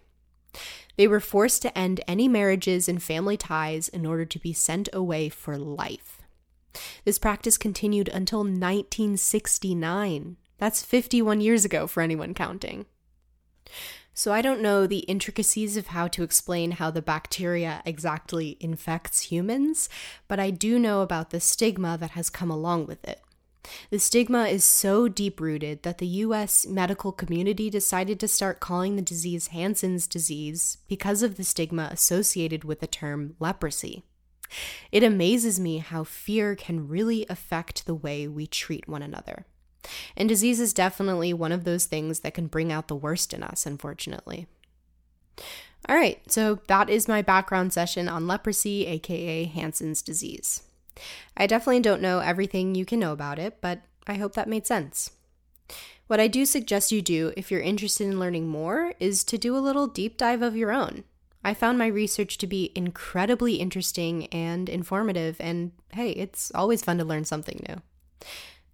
They 0.97 1.09
were 1.09 1.19
forced 1.19 1.63
to 1.63 1.77
end 1.77 2.01
any 2.07 2.29
marriages 2.29 2.89
and 2.89 3.03
family 3.03 3.37
ties 3.37 3.89
in 3.89 4.07
order 4.07 4.25
to 4.25 4.39
be 4.39 4.53
sent 4.53 4.89
away 4.93 5.29
for 5.29 5.59
life. 5.59 6.22
This 7.05 7.19
practice 7.19 7.59
continued 7.59 8.09
until 8.09 8.41
1969. 8.41 10.37
That's 10.59 10.83
51 10.83 11.41
years 11.41 11.65
ago 11.65 11.87
for 11.87 12.03
anyone 12.03 12.35
counting. 12.35 12.87
So, 14.15 14.33
I 14.33 14.43
don't 14.43 14.61
know 14.61 14.87
the 14.87 15.01
intricacies 15.01 15.79
of 15.79 15.87
how 15.89 16.07
to 16.09 16.23
explain 16.23 16.73
how 16.73 16.91
the 16.91 17.01
bacteria 17.01 17.83
exactly 17.87 18.59
infects 18.61 19.23
humans, 19.23 19.89
but 20.29 20.39
I 20.39 20.51
do 20.51 20.79
know 20.79 21.01
about 21.01 21.31
the 21.31 21.41
stigma 21.41 21.97
that 21.99 22.11
has 22.11 22.29
come 22.29 22.51
along 22.51 22.87
with 22.87 23.03
it. 23.09 23.23
The 23.91 23.99
stigma 23.99 24.45
is 24.49 24.65
so 24.65 25.09
deep 25.09 25.41
rooted 25.41 25.83
that 25.83 25.99
the 25.99 26.07
US 26.07 26.67
medical 26.67 27.13
community 27.13 27.71
decided 27.71 28.21
to 28.21 28.29
start 28.29 28.61
calling 28.61 28.97
the 28.97 29.03
disease 29.03 29.49
Hansen's 29.49 30.07
disease 30.07 30.79
because 30.89 31.23
of 31.23 31.37
the 31.37 31.45
stigma 31.45 31.89
associated 31.91 32.65
with 32.65 32.81
the 32.81 32.87
term 32.87 33.35
leprosy. 33.39 34.05
It 34.91 35.03
amazes 35.03 35.59
me 35.59 35.79
how 35.79 36.05
fear 36.05 36.55
can 36.55 36.89
really 36.89 37.27
affect 37.29 37.87
the 37.87 37.95
way 37.95 38.29
we 38.29 38.47
treat 38.47 38.89
one 38.89 39.03
another. 39.03 39.47
And 40.17 40.29
disease 40.29 40.61
is 40.61 40.73
definitely 40.73 41.33
one 41.33 41.53
of 41.53 41.65
those 41.65 41.87
things 41.87 42.21
that 42.21 42.35
can 42.35 42.47
bring 42.47 42.73
out 42.73 42.89
the 42.89 42.97
worst 42.97 43.33
in 43.33 43.43
us, 43.43 43.67
unfortunately. 43.67 44.47
All 45.89 45.97
right, 45.97 46.21
so 46.31 46.61
that 46.69 46.89
is 46.89 47.09
my 47.09 47.23
background 47.23 47.73
session 47.73 48.09
on 48.09 48.29
leprosy, 48.29 48.87
aka 48.87 49.45
Hansen's 49.45 50.03
disease. 50.03 50.63
I 51.37 51.47
definitely 51.47 51.81
don't 51.81 52.03
know 52.03 52.21
everything 52.21 52.75
you 52.75 52.85
can 52.85 53.01
know 53.01 53.13
about 53.13 53.39
it, 53.39 53.61
but 53.61 53.81
I 54.07 54.15
hope 54.15 54.35
that 54.35 54.49
made 54.49 54.67
sense. 54.67 55.11
What 56.07 56.21
I 56.21 56.29
do 56.29 56.45
suggest 56.45 56.93
you 56.93 57.03
do 57.03 57.33
if 57.37 57.51
you're 57.51 57.61
interested 57.61 58.07
in 58.07 58.21
learning 58.21 58.49
more 58.49 58.93
is 59.01 59.25
to 59.25 59.39
do 59.39 59.57
a 59.57 59.59
little 59.59 59.87
deep 59.87 60.17
dive 60.17 60.43
of 60.43 60.57
your 60.57 60.71
own. 60.71 61.05
I 61.45 61.55
found 61.55 61.79
my 61.79 61.89
research 61.89 62.39
to 62.39 62.47
be 62.47 62.73
incredibly 62.75 63.57
interesting 63.57 64.27
and 64.27 64.69
informative, 64.69 65.37
and 65.41 65.73
hey, 65.93 66.11
it's 66.11 66.53
always 66.55 66.85
fun 66.85 66.99
to 66.99 67.05
learn 67.05 67.25
something 67.25 67.65
new. 67.69 67.83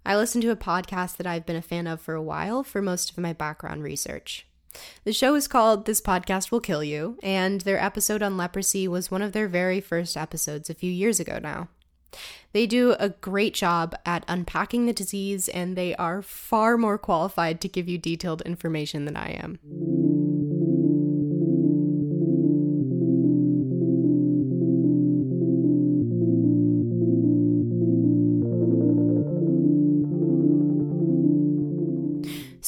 I 0.04 0.16
listen 0.16 0.40
to 0.42 0.50
a 0.50 0.56
podcast 0.56 1.16
that 1.16 1.26
I've 1.26 1.46
been 1.46 1.56
a 1.56 1.62
fan 1.62 1.86
of 1.86 2.00
for 2.00 2.14
a 2.14 2.22
while 2.22 2.62
for 2.62 2.82
most 2.82 3.10
of 3.10 3.18
my 3.18 3.32
background 3.32 3.82
research. 3.82 4.46
The 5.04 5.12
show 5.12 5.34
is 5.34 5.48
called 5.48 5.86
This 5.86 6.00
Podcast 6.00 6.50
Will 6.50 6.60
Kill 6.60 6.84
You, 6.84 7.18
and 7.22 7.62
their 7.62 7.82
episode 7.82 8.22
on 8.22 8.36
leprosy 8.36 8.86
was 8.86 9.10
one 9.10 9.22
of 9.22 9.32
their 9.32 9.48
very 9.48 9.80
first 9.80 10.16
episodes 10.16 10.68
a 10.68 10.74
few 10.74 10.90
years 10.90 11.18
ago 11.18 11.38
now. 11.42 11.68
They 12.52 12.66
do 12.66 12.96
a 12.98 13.10
great 13.10 13.54
job 13.54 13.94
at 14.06 14.24
unpacking 14.28 14.86
the 14.86 14.92
disease, 14.92 15.48
and 15.48 15.76
they 15.76 15.94
are 15.96 16.22
far 16.22 16.76
more 16.76 16.98
qualified 16.98 17.60
to 17.62 17.68
give 17.68 17.88
you 17.88 17.98
detailed 17.98 18.42
information 18.42 19.04
than 19.04 19.16
I 19.16 19.30
am. 19.32 19.97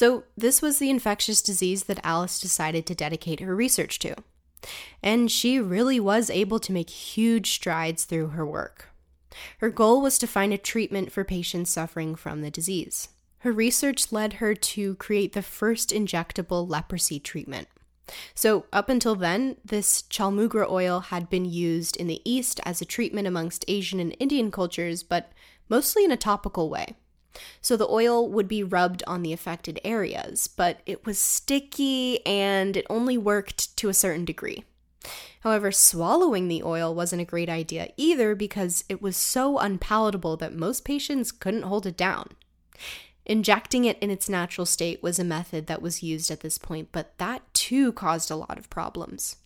So, 0.01 0.25
this 0.35 0.63
was 0.63 0.79
the 0.79 0.89
infectious 0.89 1.43
disease 1.43 1.85
that 1.85 2.01
Alice 2.03 2.41
decided 2.41 2.87
to 2.87 2.95
dedicate 2.95 3.41
her 3.41 3.55
research 3.55 3.99
to. 3.99 4.15
And 5.03 5.31
she 5.31 5.61
really 5.61 6.01
was 6.01 6.31
able 6.31 6.59
to 6.61 6.73
make 6.73 6.89
huge 6.89 7.51
strides 7.51 8.05
through 8.05 8.29
her 8.29 8.47
work. 8.47 8.89
Her 9.59 9.69
goal 9.69 10.01
was 10.01 10.17
to 10.21 10.27
find 10.27 10.55
a 10.55 10.57
treatment 10.57 11.13
for 11.13 11.23
patients 11.23 11.71
suffering 11.71 12.15
from 12.15 12.41
the 12.41 12.51
disease. 12.51 13.11
Her 13.41 13.53
research 13.53 14.11
led 14.11 14.33
her 14.41 14.55
to 14.55 14.95
create 14.95 15.35
the 15.35 15.43
first 15.43 15.91
injectable 15.91 16.67
leprosy 16.67 17.21
treatment. 17.21 17.69
So, 18.35 18.65
up 18.73 18.89
until 18.89 19.17
then, 19.17 19.57
this 19.63 20.05
chaulmoogra 20.09 20.67
oil 20.71 21.01
had 21.01 21.29
been 21.29 21.45
used 21.45 21.99
in 21.99 22.07
the 22.07 22.23
East 22.25 22.59
as 22.65 22.81
a 22.81 22.87
treatment 22.87 23.29
amongst 23.29 23.67
Asian 23.69 24.01
and 24.01 24.17
Indian 24.19 24.51
cultures, 24.51 25.03
but 25.03 25.31
mostly 25.69 26.07
in 26.07 26.11
a 26.11 26.17
topical 26.17 26.71
way. 26.71 26.97
So, 27.61 27.77
the 27.77 27.89
oil 27.89 28.29
would 28.29 28.49
be 28.49 28.63
rubbed 28.63 29.03
on 29.07 29.23
the 29.23 29.33
affected 29.33 29.81
areas, 29.85 30.49
but 30.49 30.81
it 30.87 31.07
was 31.07 31.19
sticky 31.19 32.25
and 32.27 32.77
it 32.77 32.87
only 32.91 33.17
worked 33.17 33.77
to 33.79 33.89
a 33.89 33.95
certain 33.95 34.25
degree. 34.25 34.65
However, 35.41 35.73
swallowing 35.73 36.49
the 36.49 36.63
oil 36.63 36.95
wasn't 36.95 37.23
a 37.23 37.27
great 37.27 37.49
idea 37.49 37.89
either 37.97 38.35
because 38.35 38.85
it 38.89 39.01
was 39.01 39.17
so 39.17 39.59
unpalatable 39.59 40.37
that 40.37 40.55
most 40.55 40.85
patients 40.85 41.33
couldn't 41.33 41.63
hold 41.63 41.87
it 41.87 41.97
down. 41.97 42.31
Injecting 43.25 43.85
it 43.85 43.99
in 44.01 44.11
its 44.11 44.29
natural 44.29 44.67
state 44.67 45.03
was 45.03 45.19
a 45.19 45.25
method 45.25 45.67
that 45.67 45.83
was 45.83 46.03
used 46.03 46.31
at 46.31 46.41
this 46.41 46.59
point, 46.59 46.89
but 46.93 47.17
that 47.19 47.43
too 47.55 47.93
caused 47.93 48.31
a 48.31 48.37
lot 48.37 48.59
of 48.59 48.69
problems. 48.71 49.37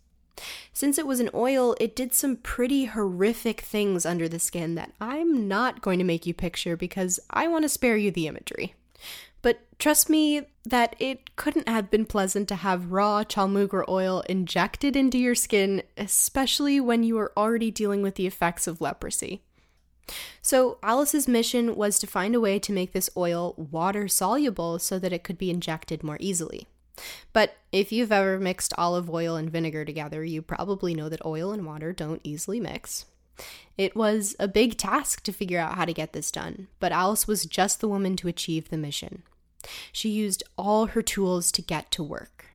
Since 0.73 0.99
it 0.99 1.07
was 1.07 1.21
an 1.21 1.31
oil, 1.35 1.77
it 1.81 1.95
did 1.95 2.13
some 2.13 2.37
pretty 2.37 2.87
horrific 2.87 3.61
things 3.61 4.05
under 4.05 4.29
the 4.29 4.39
skin 4.39 4.75
that 4.75 4.93
I'm 5.01 5.47
not 5.47 5.83
going 5.83 5.99
to 5.99 6.05
make 6.05 6.27
you 6.27 6.35
picture 6.35 6.77
because 6.77 7.21
I 7.31 7.49
want 7.49 7.63
to 7.65 7.69
spare 7.69 7.97
you 7.97 8.11
the 8.11 8.27
imagery. 8.27 8.75
But 9.43 9.61
trust 9.79 10.09
me 10.09 10.43
that 10.65 10.97
it 10.99 11.37
couldn't 11.37 11.69
have 11.69 11.91
been 11.91 12.07
pleasant 12.07 12.49
to 12.49 12.55
have 12.57 12.93
raw 12.93 13.25
chaulmoogra 13.25 13.85
oil 13.89 14.23
injected 14.29 14.97
into 14.97 15.19
your 15.19 15.35
skin, 15.35 15.83
especially 15.99 16.81
when 16.81 17.03
you 17.03 17.15
were 17.17 17.33
already 17.37 17.71
dealing 17.71 18.01
with 18.01 18.15
the 18.15 18.27
effects 18.27 18.67
of 18.67 18.81
leprosy. 18.81 19.43
So, 20.41 20.79
Alice's 20.83 21.29
mission 21.29 21.77
was 21.77 21.99
to 21.99 22.07
find 22.07 22.35
a 22.35 22.41
way 22.41 22.59
to 22.59 22.73
make 22.73 22.93
this 22.93 23.11
oil 23.17 23.55
water 23.57 24.09
soluble 24.09 24.79
so 24.79 24.99
that 24.99 25.13
it 25.13 25.25
could 25.25 25.39
be 25.39 25.51
injected 25.51 26.03
more 26.03 26.19
easily. 26.21 26.67
But 27.33 27.57
if 27.73 27.91
you've 27.93 28.13
ever 28.13 28.39
mixed 28.39 28.73
olive 28.79 29.11
oil 29.11 29.37
and 29.37 29.51
vinegar 29.51 29.85
together, 29.85 30.25
you 30.25 30.43
probably 30.43 30.95
know 30.95 31.09
that 31.09 31.25
oil 31.25 31.53
and 31.53 31.67
water 31.67 31.93
don't 31.93 32.21
easily 32.25 32.61
mix. 32.61 33.07
It 33.77 33.97
was 33.97 34.37
a 34.39 34.47
big 34.47 34.77
task 34.77 35.23
to 35.25 35.33
figure 35.33 35.59
out 35.59 35.75
how 35.75 35.85
to 35.85 35.93
get 35.93 36.13
this 36.13 36.31
done, 36.31 36.69
but 36.79 36.93
Alice 36.93 37.27
was 37.27 37.47
just 37.47 37.81
the 37.81 37.89
woman 37.89 38.17
to 38.17 38.29
achieve 38.29 38.71
the 38.71 38.77
mission. 38.77 39.25
She 39.93 40.11
used 40.11 40.45
all 40.57 40.87
her 40.87 41.03
tools 41.03 41.51
to 41.53 41.63
get 41.63 41.91
to 41.93 42.03
work. 42.03 42.47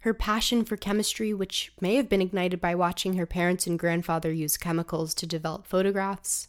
Her 0.00 0.14
passion 0.14 0.64
for 0.64 0.76
chemistry, 0.76 1.34
which 1.34 1.72
may 1.80 1.96
have 1.96 2.08
been 2.08 2.22
ignited 2.22 2.60
by 2.60 2.74
watching 2.74 3.14
her 3.14 3.26
parents 3.26 3.66
and 3.66 3.78
grandfather 3.78 4.32
use 4.32 4.56
chemicals 4.56 5.14
to 5.14 5.26
develop 5.26 5.66
photographs, 5.66 6.48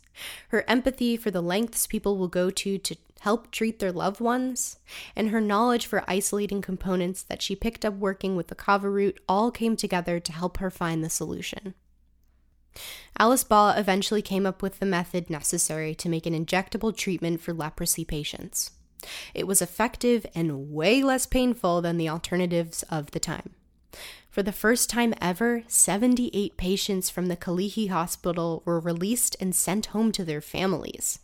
her 0.49 0.63
empathy 0.67 1.17
for 1.17 1.31
the 1.31 1.41
lengths 1.41 1.87
people 1.87 2.17
will 2.17 2.27
go 2.27 2.49
to 2.49 2.77
to 2.77 2.95
help 3.21 3.51
treat 3.51 3.77
their 3.77 3.91
loved 3.91 4.19
ones, 4.19 4.77
and 5.15 5.29
her 5.29 5.39
knowledge 5.39 5.85
for 5.85 6.03
isolating 6.07 6.59
components 6.59 7.21
that 7.21 7.39
she 7.39 7.55
picked 7.55 7.85
up 7.85 7.93
working 7.93 8.35
with 8.35 8.47
the 8.47 8.55
kava 8.55 8.89
root 8.89 9.19
all 9.29 9.51
came 9.51 9.75
together 9.75 10.19
to 10.19 10.31
help 10.31 10.57
her 10.57 10.71
find 10.71 11.03
the 11.03 11.09
solution. 11.09 11.75
Alice 13.19 13.43
Ball 13.43 13.71
eventually 13.77 14.23
came 14.23 14.47
up 14.47 14.63
with 14.63 14.79
the 14.79 14.87
method 14.87 15.29
necessary 15.29 15.93
to 15.93 16.09
make 16.09 16.25
an 16.25 16.33
injectable 16.33 16.95
treatment 16.95 17.41
for 17.41 17.53
leprosy 17.53 18.03
patients. 18.03 18.71
It 19.35 19.45
was 19.45 19.61
effective 19.61 20.25
and 20.33 20.71
way 20.71 21.03
less 21.03 21.27
painful 21.27 21.83
than 21.83 21.97
the 21.97 22.09
alternatives 22.09 22.81
of 22.89 23.11
the 23.11 23.19
time. 23.19 23.53
For 24.31 24.41
the 24.41 24.51
first 24.51 24.89
time 24.89 25.13
ever, 25.21 25.61
78 25.67 26.57
patients 26.57 27.11
from 27.11 27.27
the 27.27 27.37
Kalihi 27.37 27.89
Hospital 27.89 28.63
were 28.65 28.79
released 28.79 29.35
and 29.39 29.53
sent 29.53 29.87
home 29.87 30.11
to 30.13 30.25
their 30.25 30.41
families. 30.41 31.19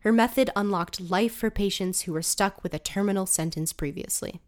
Her 0.00 0.12
method 0.12 0.50
unlocked 0.56 1.00
life 1.00 1.34
for 1.34 1.50
patients 1.50 2.02
who 2.02 2.12
were 2.12 2.22
stuck 2.22 2.62
with 2.62 2.74
a 2.74 2.78
terminal 2.78 3.26
sentence 3.26 3.72
previously. 3.72 4.40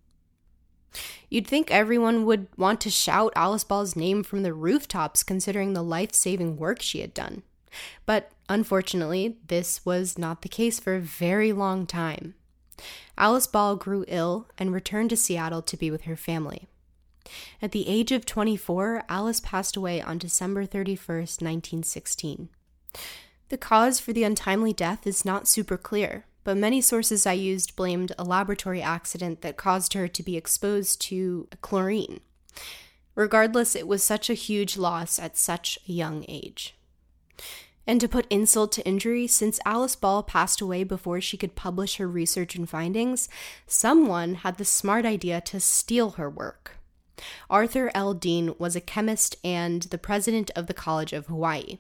You'd 1.29 1.47
think 1.47 1.71
everyone 1.71 2.27
would 2.27 2.49
want 2.57 2.81
to 2.83 2.91
shout 2.91 3.33
Alice 3.35 3.65
Ball's 3.65 3.97
name 3.97 4.23
from 4.23 4.43
the 4.43 4.53
rooftops 4.53 5.23
considering 5.23 5.73
the 5.73 5.83
life 5.83 6.13
saving 6.13 6.57
work 6.57 6.83
she 6.83 7.01
had 7.01 7.15
done. 7.15 7.43
But 8.05 8.31
unfortunately, 8.49 9.39
this 9.47 9.85
was 9.85 10.19
not 10.19 10.43
the 10.43 10.49
case 10.49 10.79
for 10.79 10.95
a 10.95 11.01
very 11.01 11.53
long 11.53 11.87
time. 11.87 12.35
Alice 13.17 13.47
Ball 13.47 13.77
grew 13.77 14.05
ill 14.09 14.49
and 14.59 14.73
returned 14.73 15.11
to 15.11 15.17
Seattle 15.17 15.63
to 15.63 15.77
be 15.77 15.91
with 15.91 16.03
her 16.03 16.17
family. 16.17 16.67
At 17.61 17.73
the 17.73 17.89
age 17.89 18.13
of 18.13 18.27
24, 18.27 19.05
Alice 19.09 19.41
passed 19.41 19.77
away 19.77 20.03
on 20.03 20.19
December 20.19 20.67
31st, 20.67 21.41
1916. 21.41 22.49
The 23.53 23.59
cause 23.59 24.01
for 24.01 24.15
the 24.15 24.25
untimely 24.25 24.73
death 24.73 25.07
is 25.07 25.27
not 25.27 25.47
super 25.47 25.77
clear, 25.77 26.25
but 26.43 26.57
many 26.57 26.81
sources 26.81 27.27
I 27.27 27.35
used 27.35 27.77
blamed 27.77 28.13
a 28.17 28.25
laboratory 28.25 28.81
accident 28.81 29.43
that 29.43 29.59
caused 29.59 29.93
her 29.93 30.09
to 30.09 30.23
be 30.23 30.39
exposed 30.39 31.03
to 31.03 31.49
chlorine. 31.61 32.21
Regardless, 33.15 33.77
it 33.77 33.87
was 33.87 34.03
such 34.03 34.31
a 34.31 34.45
huge 34.49 34.79
loss 34.79 35.19
at 35.19 35.37
such 35.37 35.79
a 35.87 35.93
young 35.93 36.25
age. 36.29 36.75
And 37.87 38.01
to 38.01 38.09
put 38.09 38.25
insult 38.31 38.73
to 38.73 38.87
injury, 38.87 39.27
since 39.27 39.61
Alice 39.67 39.97
Ball 39.97 40.23
passed 40.23 40.63
away 40.63 40.83
before 40.83 41.21
she 41.21 41.37
could 41.37 41.55
publish 41.55 41.97
her 41.97 42.09
research 42.09 42.55
and 42.55 42.67
findings, 42.67 43.29
someone 43.67 44.37
had 44.37 44.57
the 44.57 44.65
smart 44.65 45.05
idea 45.05 45.43
to 45.43 45.61
steal 45.61 46.13
her 46.13 46.31
work. 46.31 46.79
Arthur 47.51 47.91
L. 47.95 48.15
Dean 48.15 48.55
was 48.59 48.75
a 48.75 48.81
chemist 48.81 49.37
and 49.45 49.83
the 49.83 49.99
president 49.99 50.51
of 50.57 50.69
the 50.69 50.73
College 50.73 51.13
of 51.13 51.27
Hawaii. 51.27 51.77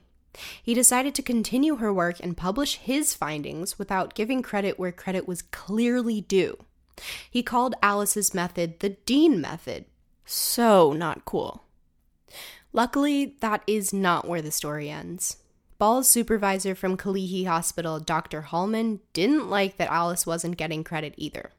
He 0.62 0.74
decided 0.74 1.14
to 1.14 1.22
continue 1.22 1.76
her 1.76 1.92
work 1.92 2.16
and 2.20 2.36
publish 2.36 2.76
his 2.76 3.14
findings 3.14 3.78
without 3.78 4.14
giving 4.14 4.42
credit 4.42 4.78
where 4.78 4.92
credit 4.92 5.28
was 5.28 5.42
clearly 5.42 6.20
due. 6.20 6.56
He 7.30 7.42
called 7.42 7.74
Alice's 7.82 8.34
method 8.34 8.80
the 8.80 8.90
Dean 8.90 9.40
method. 9.40 9.84
So 10.24 10.92
not 10.92 11.24
cool. 11.24 11.64
Luckily, 12.72 13.36
that 13.40 13.62
is 13.66 13.92
not 13.92 14.26
where 14.26 14.42
the 14.42 14.50
story 14.50 14.88
ends. 14.88 15.36
Ball's 15.78 16.08
supervisor 16.08 16.74
from 16.74 16.96
Kalihi 16.96 17.46
Hospital, 17.46 17.98
Dr. 17.98 18.42
Hollmann, 18.42 19.00
didn't 19.12 19.50
like 19.50 19.76
that 19.76 19.90
Alice 19.90 20.26
wasn't 20.26 20.56
getting 20.56 20.84
credit 20.84 21.12
either. 21.16 21.50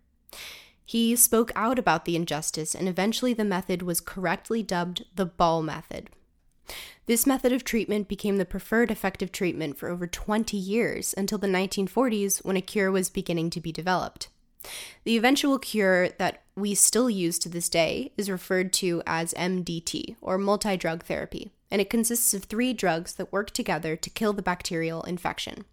He 0.86 1.16
spoke 1.16 1.52
out 1.56 1.78
about 1.78 2.06
the 2.06 2.16
injustice, 2.16 2.74
and 2.74 2.88
eventually 2.88 3.34
the 3.34 3.46
method 3.46 3.82
was 3.82 4.02
correctly 4.02 4.64
dubbed 4.64 5.06
the 5.16 5.26
Ball 5.26 5.62
Method. 5.62 6.10
This 7.06 7.28
method 7.28 7.52
of 7.52 7.64
treatment 7.64 8.08
became 8.08 8.38
the 8.38 8.46
preferred 8.46 8.90
effective 8.90 9.32
treatment 9.32 9.78
for 9.78 9.90
over 9.90 10.08
20 10.08 10.56
years 10.56 11.14
until 11.18 11.38
the 11.38 11.48
1940s 11.48 12.44
when 12.46 12.56
a 12.56 12.62
cure 12.62 12.92
was 12.92 13.10
beginning 13.10 13.50
to 13.52 13.62
be 13.62 13.72
developed. 13.72 14.30
The 15.04 15.18
eventual 15.18 15.60
cure 15.60 16.10
that 16.10 16.44
we 16.56 16.74
still 16.76 17.10
use 17.10 17.38
to 17.40 17.50
this 17.50 17.68
day 17.68 18.14
is 18.16 18.30
referred 18.30 18.72
to 18.74 19.04
as 19.06 19.34
MDT, 19.34 20.16
or 20.22 20.38
multi 20.38 20.78
drug 20.78 21.04
therapy, 21.04 21.52
and 21.70 21.82
it 21.82 21.90
consists 21.90 22.34
of 22.34 22.46
three 22.46 22.74
drugs 22.74 23.16
that 23.16 23.34
work 23.34 23.52
together 23.52 23.96
to 23.98 24.10
kill 24.10 24.32
the 24.32 24.42
bacterial 24.42 25.04
infection. 25.04 25.66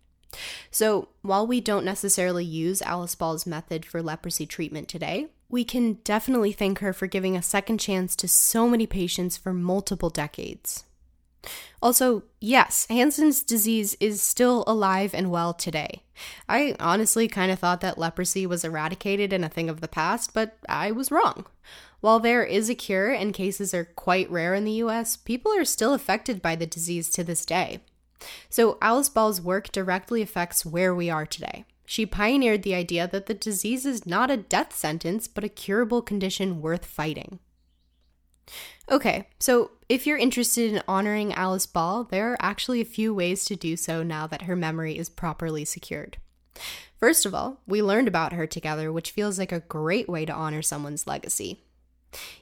So, 0.71 1.09
while 1.23 1.47
we 1.47 1.61
don't 1.61 1.85
necessarily 1.85 2.45
use 2.45 2.83
Alice 2.83 3.15
Ball's 3.15 3.47
method 3.47 3.85
for 3.85 4.03
leprosy 4.03 4.47
treatment 4.47 4.89
today, 4.89 5.29
we 5.51 5.65
can 5.65 5.95
definitely 6.05 6.53
thank 6.53 6.79
her 6.79 6.93
for 6.93 7.07
giving 7.07 7.37
a 7.37 7.43
second 7.43 7.79
chance 7.79 8.15
to 8.17 8.29
so 8.29 8.69
many 8.69 8.87
patients 8.87 9.37
for 9.37 9.53
multiple 9.53 10.11
decades. 10.11 10.85
Also, 11.83 12.23
yes, 12.41 12.87
Hansen's 12.91 13.43
disease 13.43 13.97
is 13.99 14.23
still 14.23 14.63
alive 14.67 15.15
and 15.15 15.31
well 15.31 15.55
today. 15.55 16.03
I 16.49 16.77
honestly 16.79 17.29
kind 17.29 17.51
of 17.51 17.59
thought 17.59 17.81
that 17.81 17.99
leprosy 17.99 18.47
was 18.47 18.65
eradicated 18.65 19.33
and 19.33 19.45
a 19.45 19.49
thing 19.49 19.71
of 19.71 19.81
the 19.81 19.89
past, 19.89 20.35
but 20.35 20.59
I 20.69 20.91
was 20.91 21.11
wrong. 21.11 21.47
While 22.01 22.21
there 22.21 22.45
is 22.45 22.69
a 22.69 22.75
cure 22.75 23.11
and 23.11 23.35
cases 23.35 23.73
are 23.73 23.85
quite 23.85 24.31
rare 24.31 24.55
in 24.55 24.65
the 24.65 24.73
US, 24.73 25.17
people 25.17 25.53
are 25.53 25.65
still 25.65 25.95
affected 25.95 26.43
by 26.43 26.57
the 26.57 26.67
disease 26.67 27.09
to 27.11 27.25
this 27.25 27.47
day. 27.47 27.81
So, 28.51 28.77
Alice 28.83 29.09
Ball's 29.09 29.41
work 29.41 29.73
directly 29.73 30.21
affects 30.21 30.67
where 30.67 30.95
we 30.95 31.09
are 31.09 31.25
today. 31.25 31.65
She 31.91 32.07
pioneered 32.07 32.63
the 32.63 32.77
idea 32.77 33.09
that 33.09 33.27
the 33.27 33.35
disease 33.35 33.85
is 33.85 34.07
not 34.07 34.31
a 34.31 34.37
death 34.37 34.77
sentence, 34.77 35.27
but 35.27 35.43
a 35.43 35.49
curable 35.49 36.03
condition 36.03 36.61
worth 36.61 36.87
fighting. 36.87 37.41
Okay, 38.89 39.27
so 39.41 39.73
if 39.89 40.07
you're 40.07 40.17
interested 40.17 40.73
in 40.73 40.85
honoring 40.87 41.35
Alice 41.35 41.67
Ball, 41.67 42.05
there 42.05 42.33
are 42.33 42.37
actually 42.39 42.81
a 42.81 42.85
few 42.85 43.13
ways 43.13 43.45
to 43.47 43.57
do 43.57 43.77
so 43.77 44.05
now 44.05 44.29
that 44.29 44.43
her 44.43 44.55
memory 44.55 44.97
is 44.97 45.09
properly 45.09 45.65
secured. 45.65 46.19
First 46.97 47.27
of 47.27 47.35
all, 47.35 47.59
we 47.67 47.83
learned 47.83 48.07
about 48.07 48.35
her 48.35 48.47
together, 48.47 48.93
which 48.93 49.11
feels 49.11 49.37
like 49.37 49.51
a 49.51 49.59
great 49.59 50.09
way 50.09 50.25
to 50.25 50.33
honor 50.33 50.63
someone's 50.63 51.09
legacy. 51.09 51.65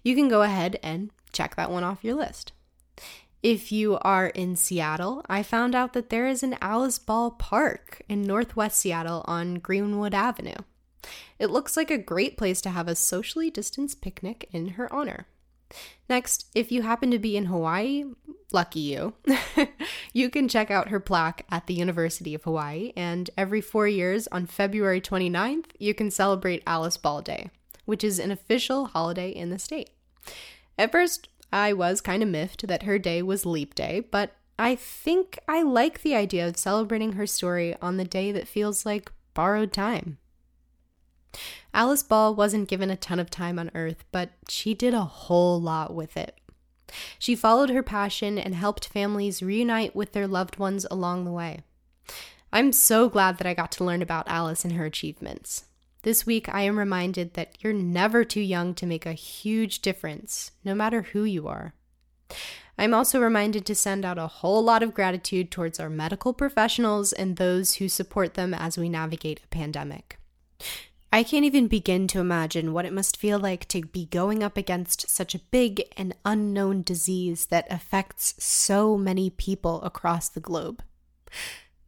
You 0.02 0.14
can 0.14 0.28
go 0.28 0.42
ahead 0.42 0.78
and 0.82 1.10
check 1.32 1.56
that 1.56 1.70
one 1.70 1.84
off 1.84 2.04
your 2.04 2.16
list. 2.16 2.52
If 3.48 3.72
you 3.72 3.96
are 4.02 4.26
in 4.26 4.56
Seattle, 4.56 5.24
I 5.26 5.42
found 5.42 5.74
out 5.74 5.94
that 5.94 6.10
there 6.10 6.28
is 6.28 6.42
an 6.42 6.58
Alice 6.60 6.98
Ball 6.98 7.30
Park 7.30 8.02
in 8.06 8.20
Northwest 8.20 8.76
Seattle 8.76 9.24
on 9.26 9.54
Greenwood 9.54 10.12
Avenue. 10.12 10.58
It 11.38 11.48
looks 11.48 11.74
like 11.74 11.90
a 11.90 11.96
great 11.96 12.36
place 12.36 12.60
to 12.60 12.68
have 12.68 12.88
a 12.88 12.94
socially 12.94 13.50
distanced 13.50 14.02
picnic 14.02 14.50
in 14.52 14.72
her 14.72 14.92
honor. 14.92 15.28
Next, 16.10 16.44
if 16.54 16.70
you 16.70 16.82
happen 16.82 17.10
to 17.10 17.18
be 17.18 17.38
in 17.38 17.46
Hawaii, 17.46 18.04
lucky 18.52 18.80
you, 18.80 19.14
you 20.12 20.28
can 20.28 20.46
check 20.46 20.70
out 20.70 20.90
her 20.90 21.00
plaque 21.00 21.46
at 21.50 21.66
the 21.66 21.72
University 21.72 22.34
of 22.34 22.44
Hawaii, 22.44 22.92
and 22.96 23.30
every 23.38 23.62
four 23.62 23.88
years 23.88 24.28
on 24.28 24.44
February 24.44 25.00
29th, 25.00 25.70
you 25.78 25.94
can 25.94 26.10
celebrate 26.10 26.62
Alice 26.66 26.98
Ball 26.98 27.22
Day, 27.22 27.48
which 27.86 28.04
is 28.04 28.18
an 28.18 28.30
official 28.30 28.88
holiday 28.88 29.30
in 29.30 29.48
the 29.48 29.58
state. 29.58 29.88
At 30.78 30.92
first, 30.92 31.30
I 31.52 31.72
was 31.72 32.00
kind 32.00 32.22
of 32.22 32.28
miffed 32.28 32.66
that 32.66 32.82
her 32.82 32.98
day 32.98 33.22
was 33.22 33.46
leap 33.46 33.74
day, 33.74 34.00
but 34.00 34.32
I 34.58 34.74
think 34.74 35.38
I 35.46 35.62
like 35.62 36.02
the 36.02 36.14
idea 36.14 36.46
of 36.46 36.56
celebrating 36.56 37.12
her 37.12 37.26
story 37.26 37.76
on 37.80 37.96
the 37.96 38.04
day 38.04 38.32
that 38.32 38.48
feels 38.48 38.84
like 38.84 39.12
borrowed 39.34 39.72
time. 39.72 40.18
Alice 41.72 42.02
Ball 42.02 42.34
wasn't 42.34 42.68
given 42.68 42.90
a 42.90 42.96
ton 42.96 43.20
of 43.20 43.30
time 43.30 43.58
on 43.58 43.70
Earth, 43.74 44.04
but 44.10 44.30
she 44.48 44.74
did 44.74 44.94
a 44.94 45.04
whole 45.04 45.60
lot 45.60 45.94
with 45.94 46.16
it. 46.16 46.38
She 47.18 47.36
followed 47.36 47.70
her 47.70 47.82
passion 47.82 48.38
and 48.38 48.54
helped 48.54 48.88
families 48.88 49.42
reunite 49.42 49.94
with 49.94 50.12
their 50.12 50.26
loved 50.26 50.58
ones 50.58 50.86
along 50.90 51.24
the 51.24 51.32
way. 51.32 51.60
I'm 52.52 52.72
so 52.72 53.08
glad 53.08 53.38
that 53.38 53.46
I 53.46 53.54
got 53.54 53.70
to 53.72 53.84
learn 53.84 54.00
about 54.00 54.26
Alice 54.26 54.64
and 54.64 54.72
her 54.72 54.86
achievements. 54.86 55.64
This 56.08 56.24
week, 56.24 56.48
I 56.48 56.62
am 56.62 56.78
reminded 56.78 57.34
that 57.34 57.58
you're 57.60 57.74
never 57.74 58.24
too 58.24 58.40
young 58.40 58.72
to 58.76 58.86
make 58.86 59.04
a 59.04 59.12
huge 59.12 59.82
difference, 59.82 60.52
no 60.64 60.74
matter 60.74 61.02
who 61.02 61.24
you 61.24 61.46
are. 61.48 61.74
I'm 62.78 62.94
also 62.94 63.20
reminded 63.20 63.66
to 63.66 63.74
send 63.74 64.06
out 64.06 64.16
a 64.16 64.26
whole 64.26 64.64
lot 64.64 64.82
of 64.82 64.94
gratitude 64.94 65.50
towards 65.50 65.78
our 65.78 65.90
medical 65.90 66.32
professionals 66.32 67.12
and 67.12 67.36
those 67.36 67.74
who 67.74 67.90
support 67.90 68.32
them 68.32 68.54
as 68.54 68.78
we 68.78 68.88
navigate 68.88 69.42
a 69.44 69.48
pandemic. 69.48 70.18
I 71.12 71.22
can't 71.22 71.44
even 71.44 71.68
begin 71.68 72.08
to 72.08 72.20
imagine 72.20 72.72
what 72.72 72.86
it 72.86 72.94
must 72.94 73.18
feel 73.18 73.38
like 73.38 73.68
to 73.68 73.82
be 73.82 74.06
going 74.06 74.42
up 74.42 74.56
against 74.56 75.10
such 75.10 75.34
a 75.34 75.40
big 75.50 75.82
and 75.94 76.16
unknown 76.24 76.84
disease 76.84 77.44
that 77.48 77.66
affects 77.70 78.34
so 78.42 78.96
many 78.96 79.28
people 79.28 79.82
across 79.82 80.30
the 80.30 80.40
globe. 80.40 80.82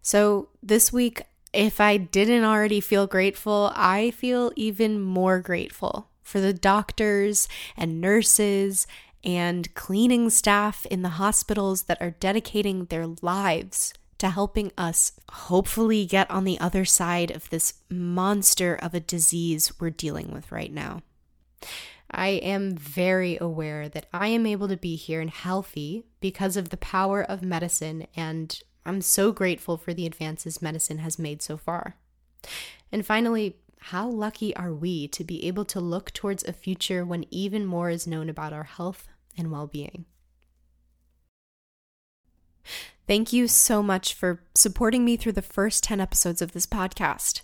So, 0.02 0.50
this 0.62 0.92
week, 0.92 1.22
if 1.52 1.80
I 1.80 1.96
didn't 1.96 2.44
already 2.44 2.80
feel 2.80 3.06
grateful, 3.06 3.72
I 3.74 4.10
feel 4.12 4.52
even 4.56 5.00
more 5.00 5.40
grateful 5.40 6.08
for 6.22 6.40
the 6.40 6.52
doctors 6.52 7.48
and 7.76 8.00
nurses 8.00 8.86
and 9.24 9.72
cleaning 9.74 10.30
staff 10.30 10.86
in 10.86 11.02
the 11.02 11.10
hospitals 11.10 11.82
that 11.84 12.00
are 12.00 12.12
dedicating 12.12 12.86
their 12.86 13.06
lives 13.20 13.92
to 14.18 14.30
helping 14.30 14.70
us 14.76 15.12
hopefully 15.30 16.06
get 16.06 16.30
on 16.30 16.44
the 16.44 16.60
other 16.60 16.84
side 16.84 17.30
of 17.30 17.48
this 17.50 17.74
monster 17.88 18.74
of 18.74 18.94
a 18.94 19.00
disease 19.00 19.72
we're 19.80 19.90
dealing 19.90 20.32
with 20.32 20.52
right 20.52 20.72
now. 20.72 21.02
I 22.10 22.28
am 22.28 22.76
very 22.76 23.38
aware 23.40 23.88
that 23.88 24.06
I 24.12 24.28
am 24.28 24.44
able 24.44 24.68
to 24.68 24.76
be 24.76 24.96
here 24.96 25.20
and 25.20 25.30
healthy 25.30 26.04
because 26.20 26.56
of 26.56 26.68
the 26.68 26.76
power 26.76 27.22
of 27.22 27.42
medicine, 27.42 28.06
and 28.16 28.58
I'm 28.84 29.00
so 29.00 29.32
grateful 29.32 29.76
for 29.76 29.92
the 29.94 30.06
advances 30.06 30.62
medicine 30.62 30.98
has 30.98 31.18
made 31.18 31.42
so 31.42 31.56
far. 31.56 31.96
And 32.90 33.04
finally, 33.04 33.56
how 33.80 34.08
lucky 34.08 34.54
are 34.56 34.72
we 34.72 35.08
to 35.08 35.24
be 35.24 35.46
able 35.46 35.64
to 35.66 35.80
look 35.80 36.12
towards 36.12 36.44
a 36.44 36.52
future 36.52 37.04
when 37.04 37.24
even 37.30 37.64
more 37.64 37.90
is 37.90 38.06
known 38.06 38.28
about 38.28 38.52
our 38.52 38.64
health 38.64 39.08
and 39.36 39.50
well 39.50 39.66
being? 39.66 40.04
Thank 43.06 43.32
you 43.32 43.48
so 43.48 43.82
much 43.82 44.14
for 44.14 44.40
supporting 44.54 45.04
me 45.04 45.16
through 45.16 45.32
the 45.32 45.42
first 45.42 45.82
10 45.82 46.00
episodes 46.00 46.40
of 46.40 46.52
this 46.52 46.66
podcast. 46.66 47.40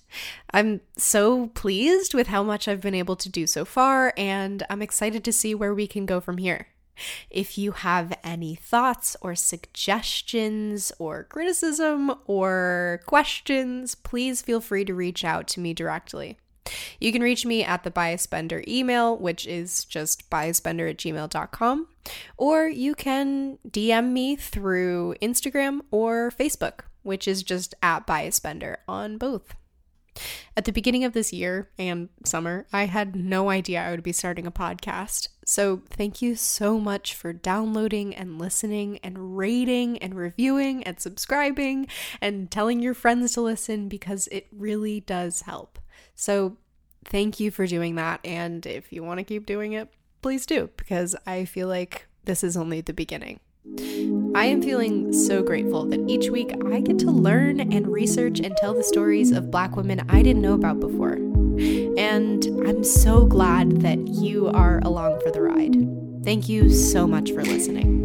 I'm 0.53 0.81
so 0.96 1.49
pleased 1.49 2.14
with 2.14 2.29
how 2.29 2.44
much 2.44 2.68
I've 2.68 2.81
been 2.81 2.94
able 2.94 3.16
to 3.16 3.29
do 3.29 3.49
so 3.49 3.64
far, 3.64 4.12
and 4.16 4.62
I'm 4.70 4.83
excited 4.83 5.25
to 5.25 5.33
see 5.33 5.57
where 5.57 5.75
we 5.75 5.88
can 5.88 6.07
go 6.07 6.20
from 6.20 6.38
here. 6.38 6.68
If 7.30 7.59
you 7.59 7.72
have 7.72 8.18
any 8.24 8.54
thoughts 8.54 9.16
or 9.20 9.35
suggestions 9.35 10.92
or 10.98 11.24
criticism 11.24 12.12
or 12.26 13.00
questions, 13.06 13.94
please 13.94 14.42
feel 14.42 14.61
free 14.61 14.85
to 14.85 14.94
reach 14.94 15.24
out 15.24 15.46
to 15.48 15.61
me 15.61 15.74
directly. 15.74 16.38
You 17.00 17.12
can 17.12 17.22
reach 17.22 17.46
me 17.46 17.62
at 17.62 17.85
the 17.85 17.90
biasbender 17.90 18.66
email, 18.66 19.16
which 19.16 19.46
is 19.46 19.85
just 19.85 20.28
biasbender 20.30 20.90
at 20.90 20.98
gmail.com, 20.98 21.88
or 22.37 22.68
you 22.68 22.94
can 22.94 23.59
DM 23.68 24.12
me 24.12 24.37
through 24.37 25.14
Instagram 25.22 25.80
or 25.90 26.30
Facebook, 26.30 26.80
which 27.02 27.28
is 27.28 27.42
just 27.42 27.74
at 27.82 28.06
biasbender 28.06 28.76
on 28.88 29.18
both. 29.18 29.54
At 30.56 30.64
the 30.64 30.72
beginning 30.72 31.04
of 31.04 31.12
this 31.12 31.32
year 31.32 31.70
and 31.78 32.09
summer, 32.24 32.66
I 32.72 32.87
had 32.87 33.14
no 33.14 33.50
idea 33.50 33.82
I 33.82 33.90
would 33.90 34.02
be 34.02 34.12
starting 34.12 34.46
a 34.46 34.50
podcast. 34.50 35.28
So, 35.48 35.82
thank 35.88 36.20
you 36.20 36.35
so 36.35 36.80
much 36.80 37.14
for 37.14 37.32
downloading 37.32 38.12
and 38.12 38.37
listening 38.37 38.98
and 39.04 39.37
rating 39.37 39.96
and 39.98 40.16
reviewing 40.16 40.82
and 40.82 40.98
subscribing 40.98 41.87
and 42.20 42.50
telling 42.50 42.80
your 42.82 42.94
friends 42.94 43.35
to 43.35 43.42
listen 43.42 43.88
because 43.88 44.26
it 44.32 44.48
really 44.50 44.98
does 44.98 45.42
help. 45.42 45.78
So, 46.16 46.56
thank 47.04 47.38
you 47.38 47.52
for 47.52 47.64
doing 47.64 47.94
that. 47.94 48.18
And 48.24 48.66
if 48.66 48.92
you 48.92 49.04
want 49.04 49.18
to 49.18 49.24
keep 49.24 49.46
doing 49.46 49.72
it, 49.72 49.88
please 50.20 50.46
do, 50.46 50.68
because 50.76 51.14
I 51.28 51.44
feel 51.44 51.68
like 51.68 52.09
this 52.24 52.42
is 52.42 52.56
only 52.56 52.80
the 52.80 52.92
beginning. 52.92 53.38
I 54.35 54.46
am 54.46 54.61
feeling 54.61 55.12
so 55.12 55.44
grateful 55.44 55.85
that 55.87 56.09
each 56.09 56.28
week 56.28 56.54
I 56.66 56.80
get 56.80 56.98
to 57.00 57.11
learn 57.12 57.61
and 57.61 57.87
research 57.87 58.40
and 58.40 58.56
tell 58.56 58.74
the 58.74 58.82
stories 58.82 59.30
of 59.30 59.52
Black 59.52 59.76
women 59.76 60.04
I 60.09 60.22
didn't 60.22 60.42
know 60.42 60.54
about 60.54 60.80
before. 60.80 61.18
And 61.96 62.44
I'm 62.66 62.85
so 62.85 63.24
glad 63.24 63.80
that 63.80 63.98
you 64.09 64.48
are 64.48 64.80
along 64.85 65.20
for 65.22 65.30
the 65.30 65.40
ride. 65.40 66.24
Thank 66.24 66.48
you 66.48 66.70
so 66.70 67.06
much 67.06 67.30
for 67.30 67.42
listening. 67.42 68.04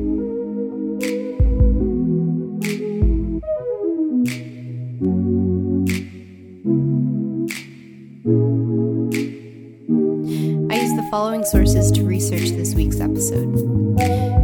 I 10.72 10.76
use 10.76 10.96
the 10.96 11.08
following 11.12 11.44
sources 11.44 11.92
to 11.92 12.06
research 12.06 12.52
this 12.52 12.76
week's 12.76 13.02
episode 13.02 14.00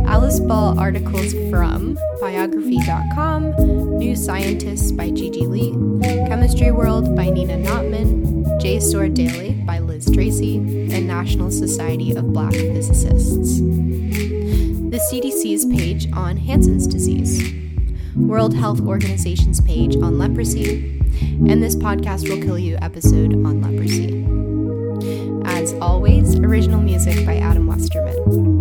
Alice 0.08 0.40
Ball 0.40 0.78
articles 0.80 1.34
from 1.50 1.98
biography.com, 2.20 3.52
New 3.98 4.16
Scientists 4.16 4.92
by 4.92 5.10
Gigi 5.12 5.46
Lee, 5.46 5.72
Chemistry 6.28 6.72
World 6.72 7.16
by 7.16 7.30
Nina 7.30 7.58
Notman, 7.58 8.37
JSTOR 8.60 9.14
Daily 9.14 9.52
by 9.68 9.78
Liz 9.78 10.10
Tracy, 10.12 10.58
and 10.58 11.08
National 11.08 11.52
Society 11.52 12.16
of 12.16 12.34
Black 12.34 12.52
Physicists. 12.54 13.60
The 13.60 15.00
CDC's 15.12 15.66
page 15.66 16.12
on 16.12 16.38
Hansen's 16.38 16.88
disease, 16.88 17.54
World 18.16 18.56
Health 18.56 18.82
Organization's 18.82 19.62
page 19.62 19.96
on 19.98 20.18
leprosy, 20.18 21.00
and 21.48 21.62
this 21.62 21.76
podcast 21.76 22.28
will 22.30 22.42
kill 22.42 22.58
you 22.58 22.78
episode 22.82 23.34
on 23.34 23.62
leprosy. 23.62 24.26
As 25.46 25.74
always, 25.76 26.36
original 26.40 26.82
music 26.82 27.28
by 27.28 27.38
Adam 27.38 27.68
Westerman. 27.68 28.57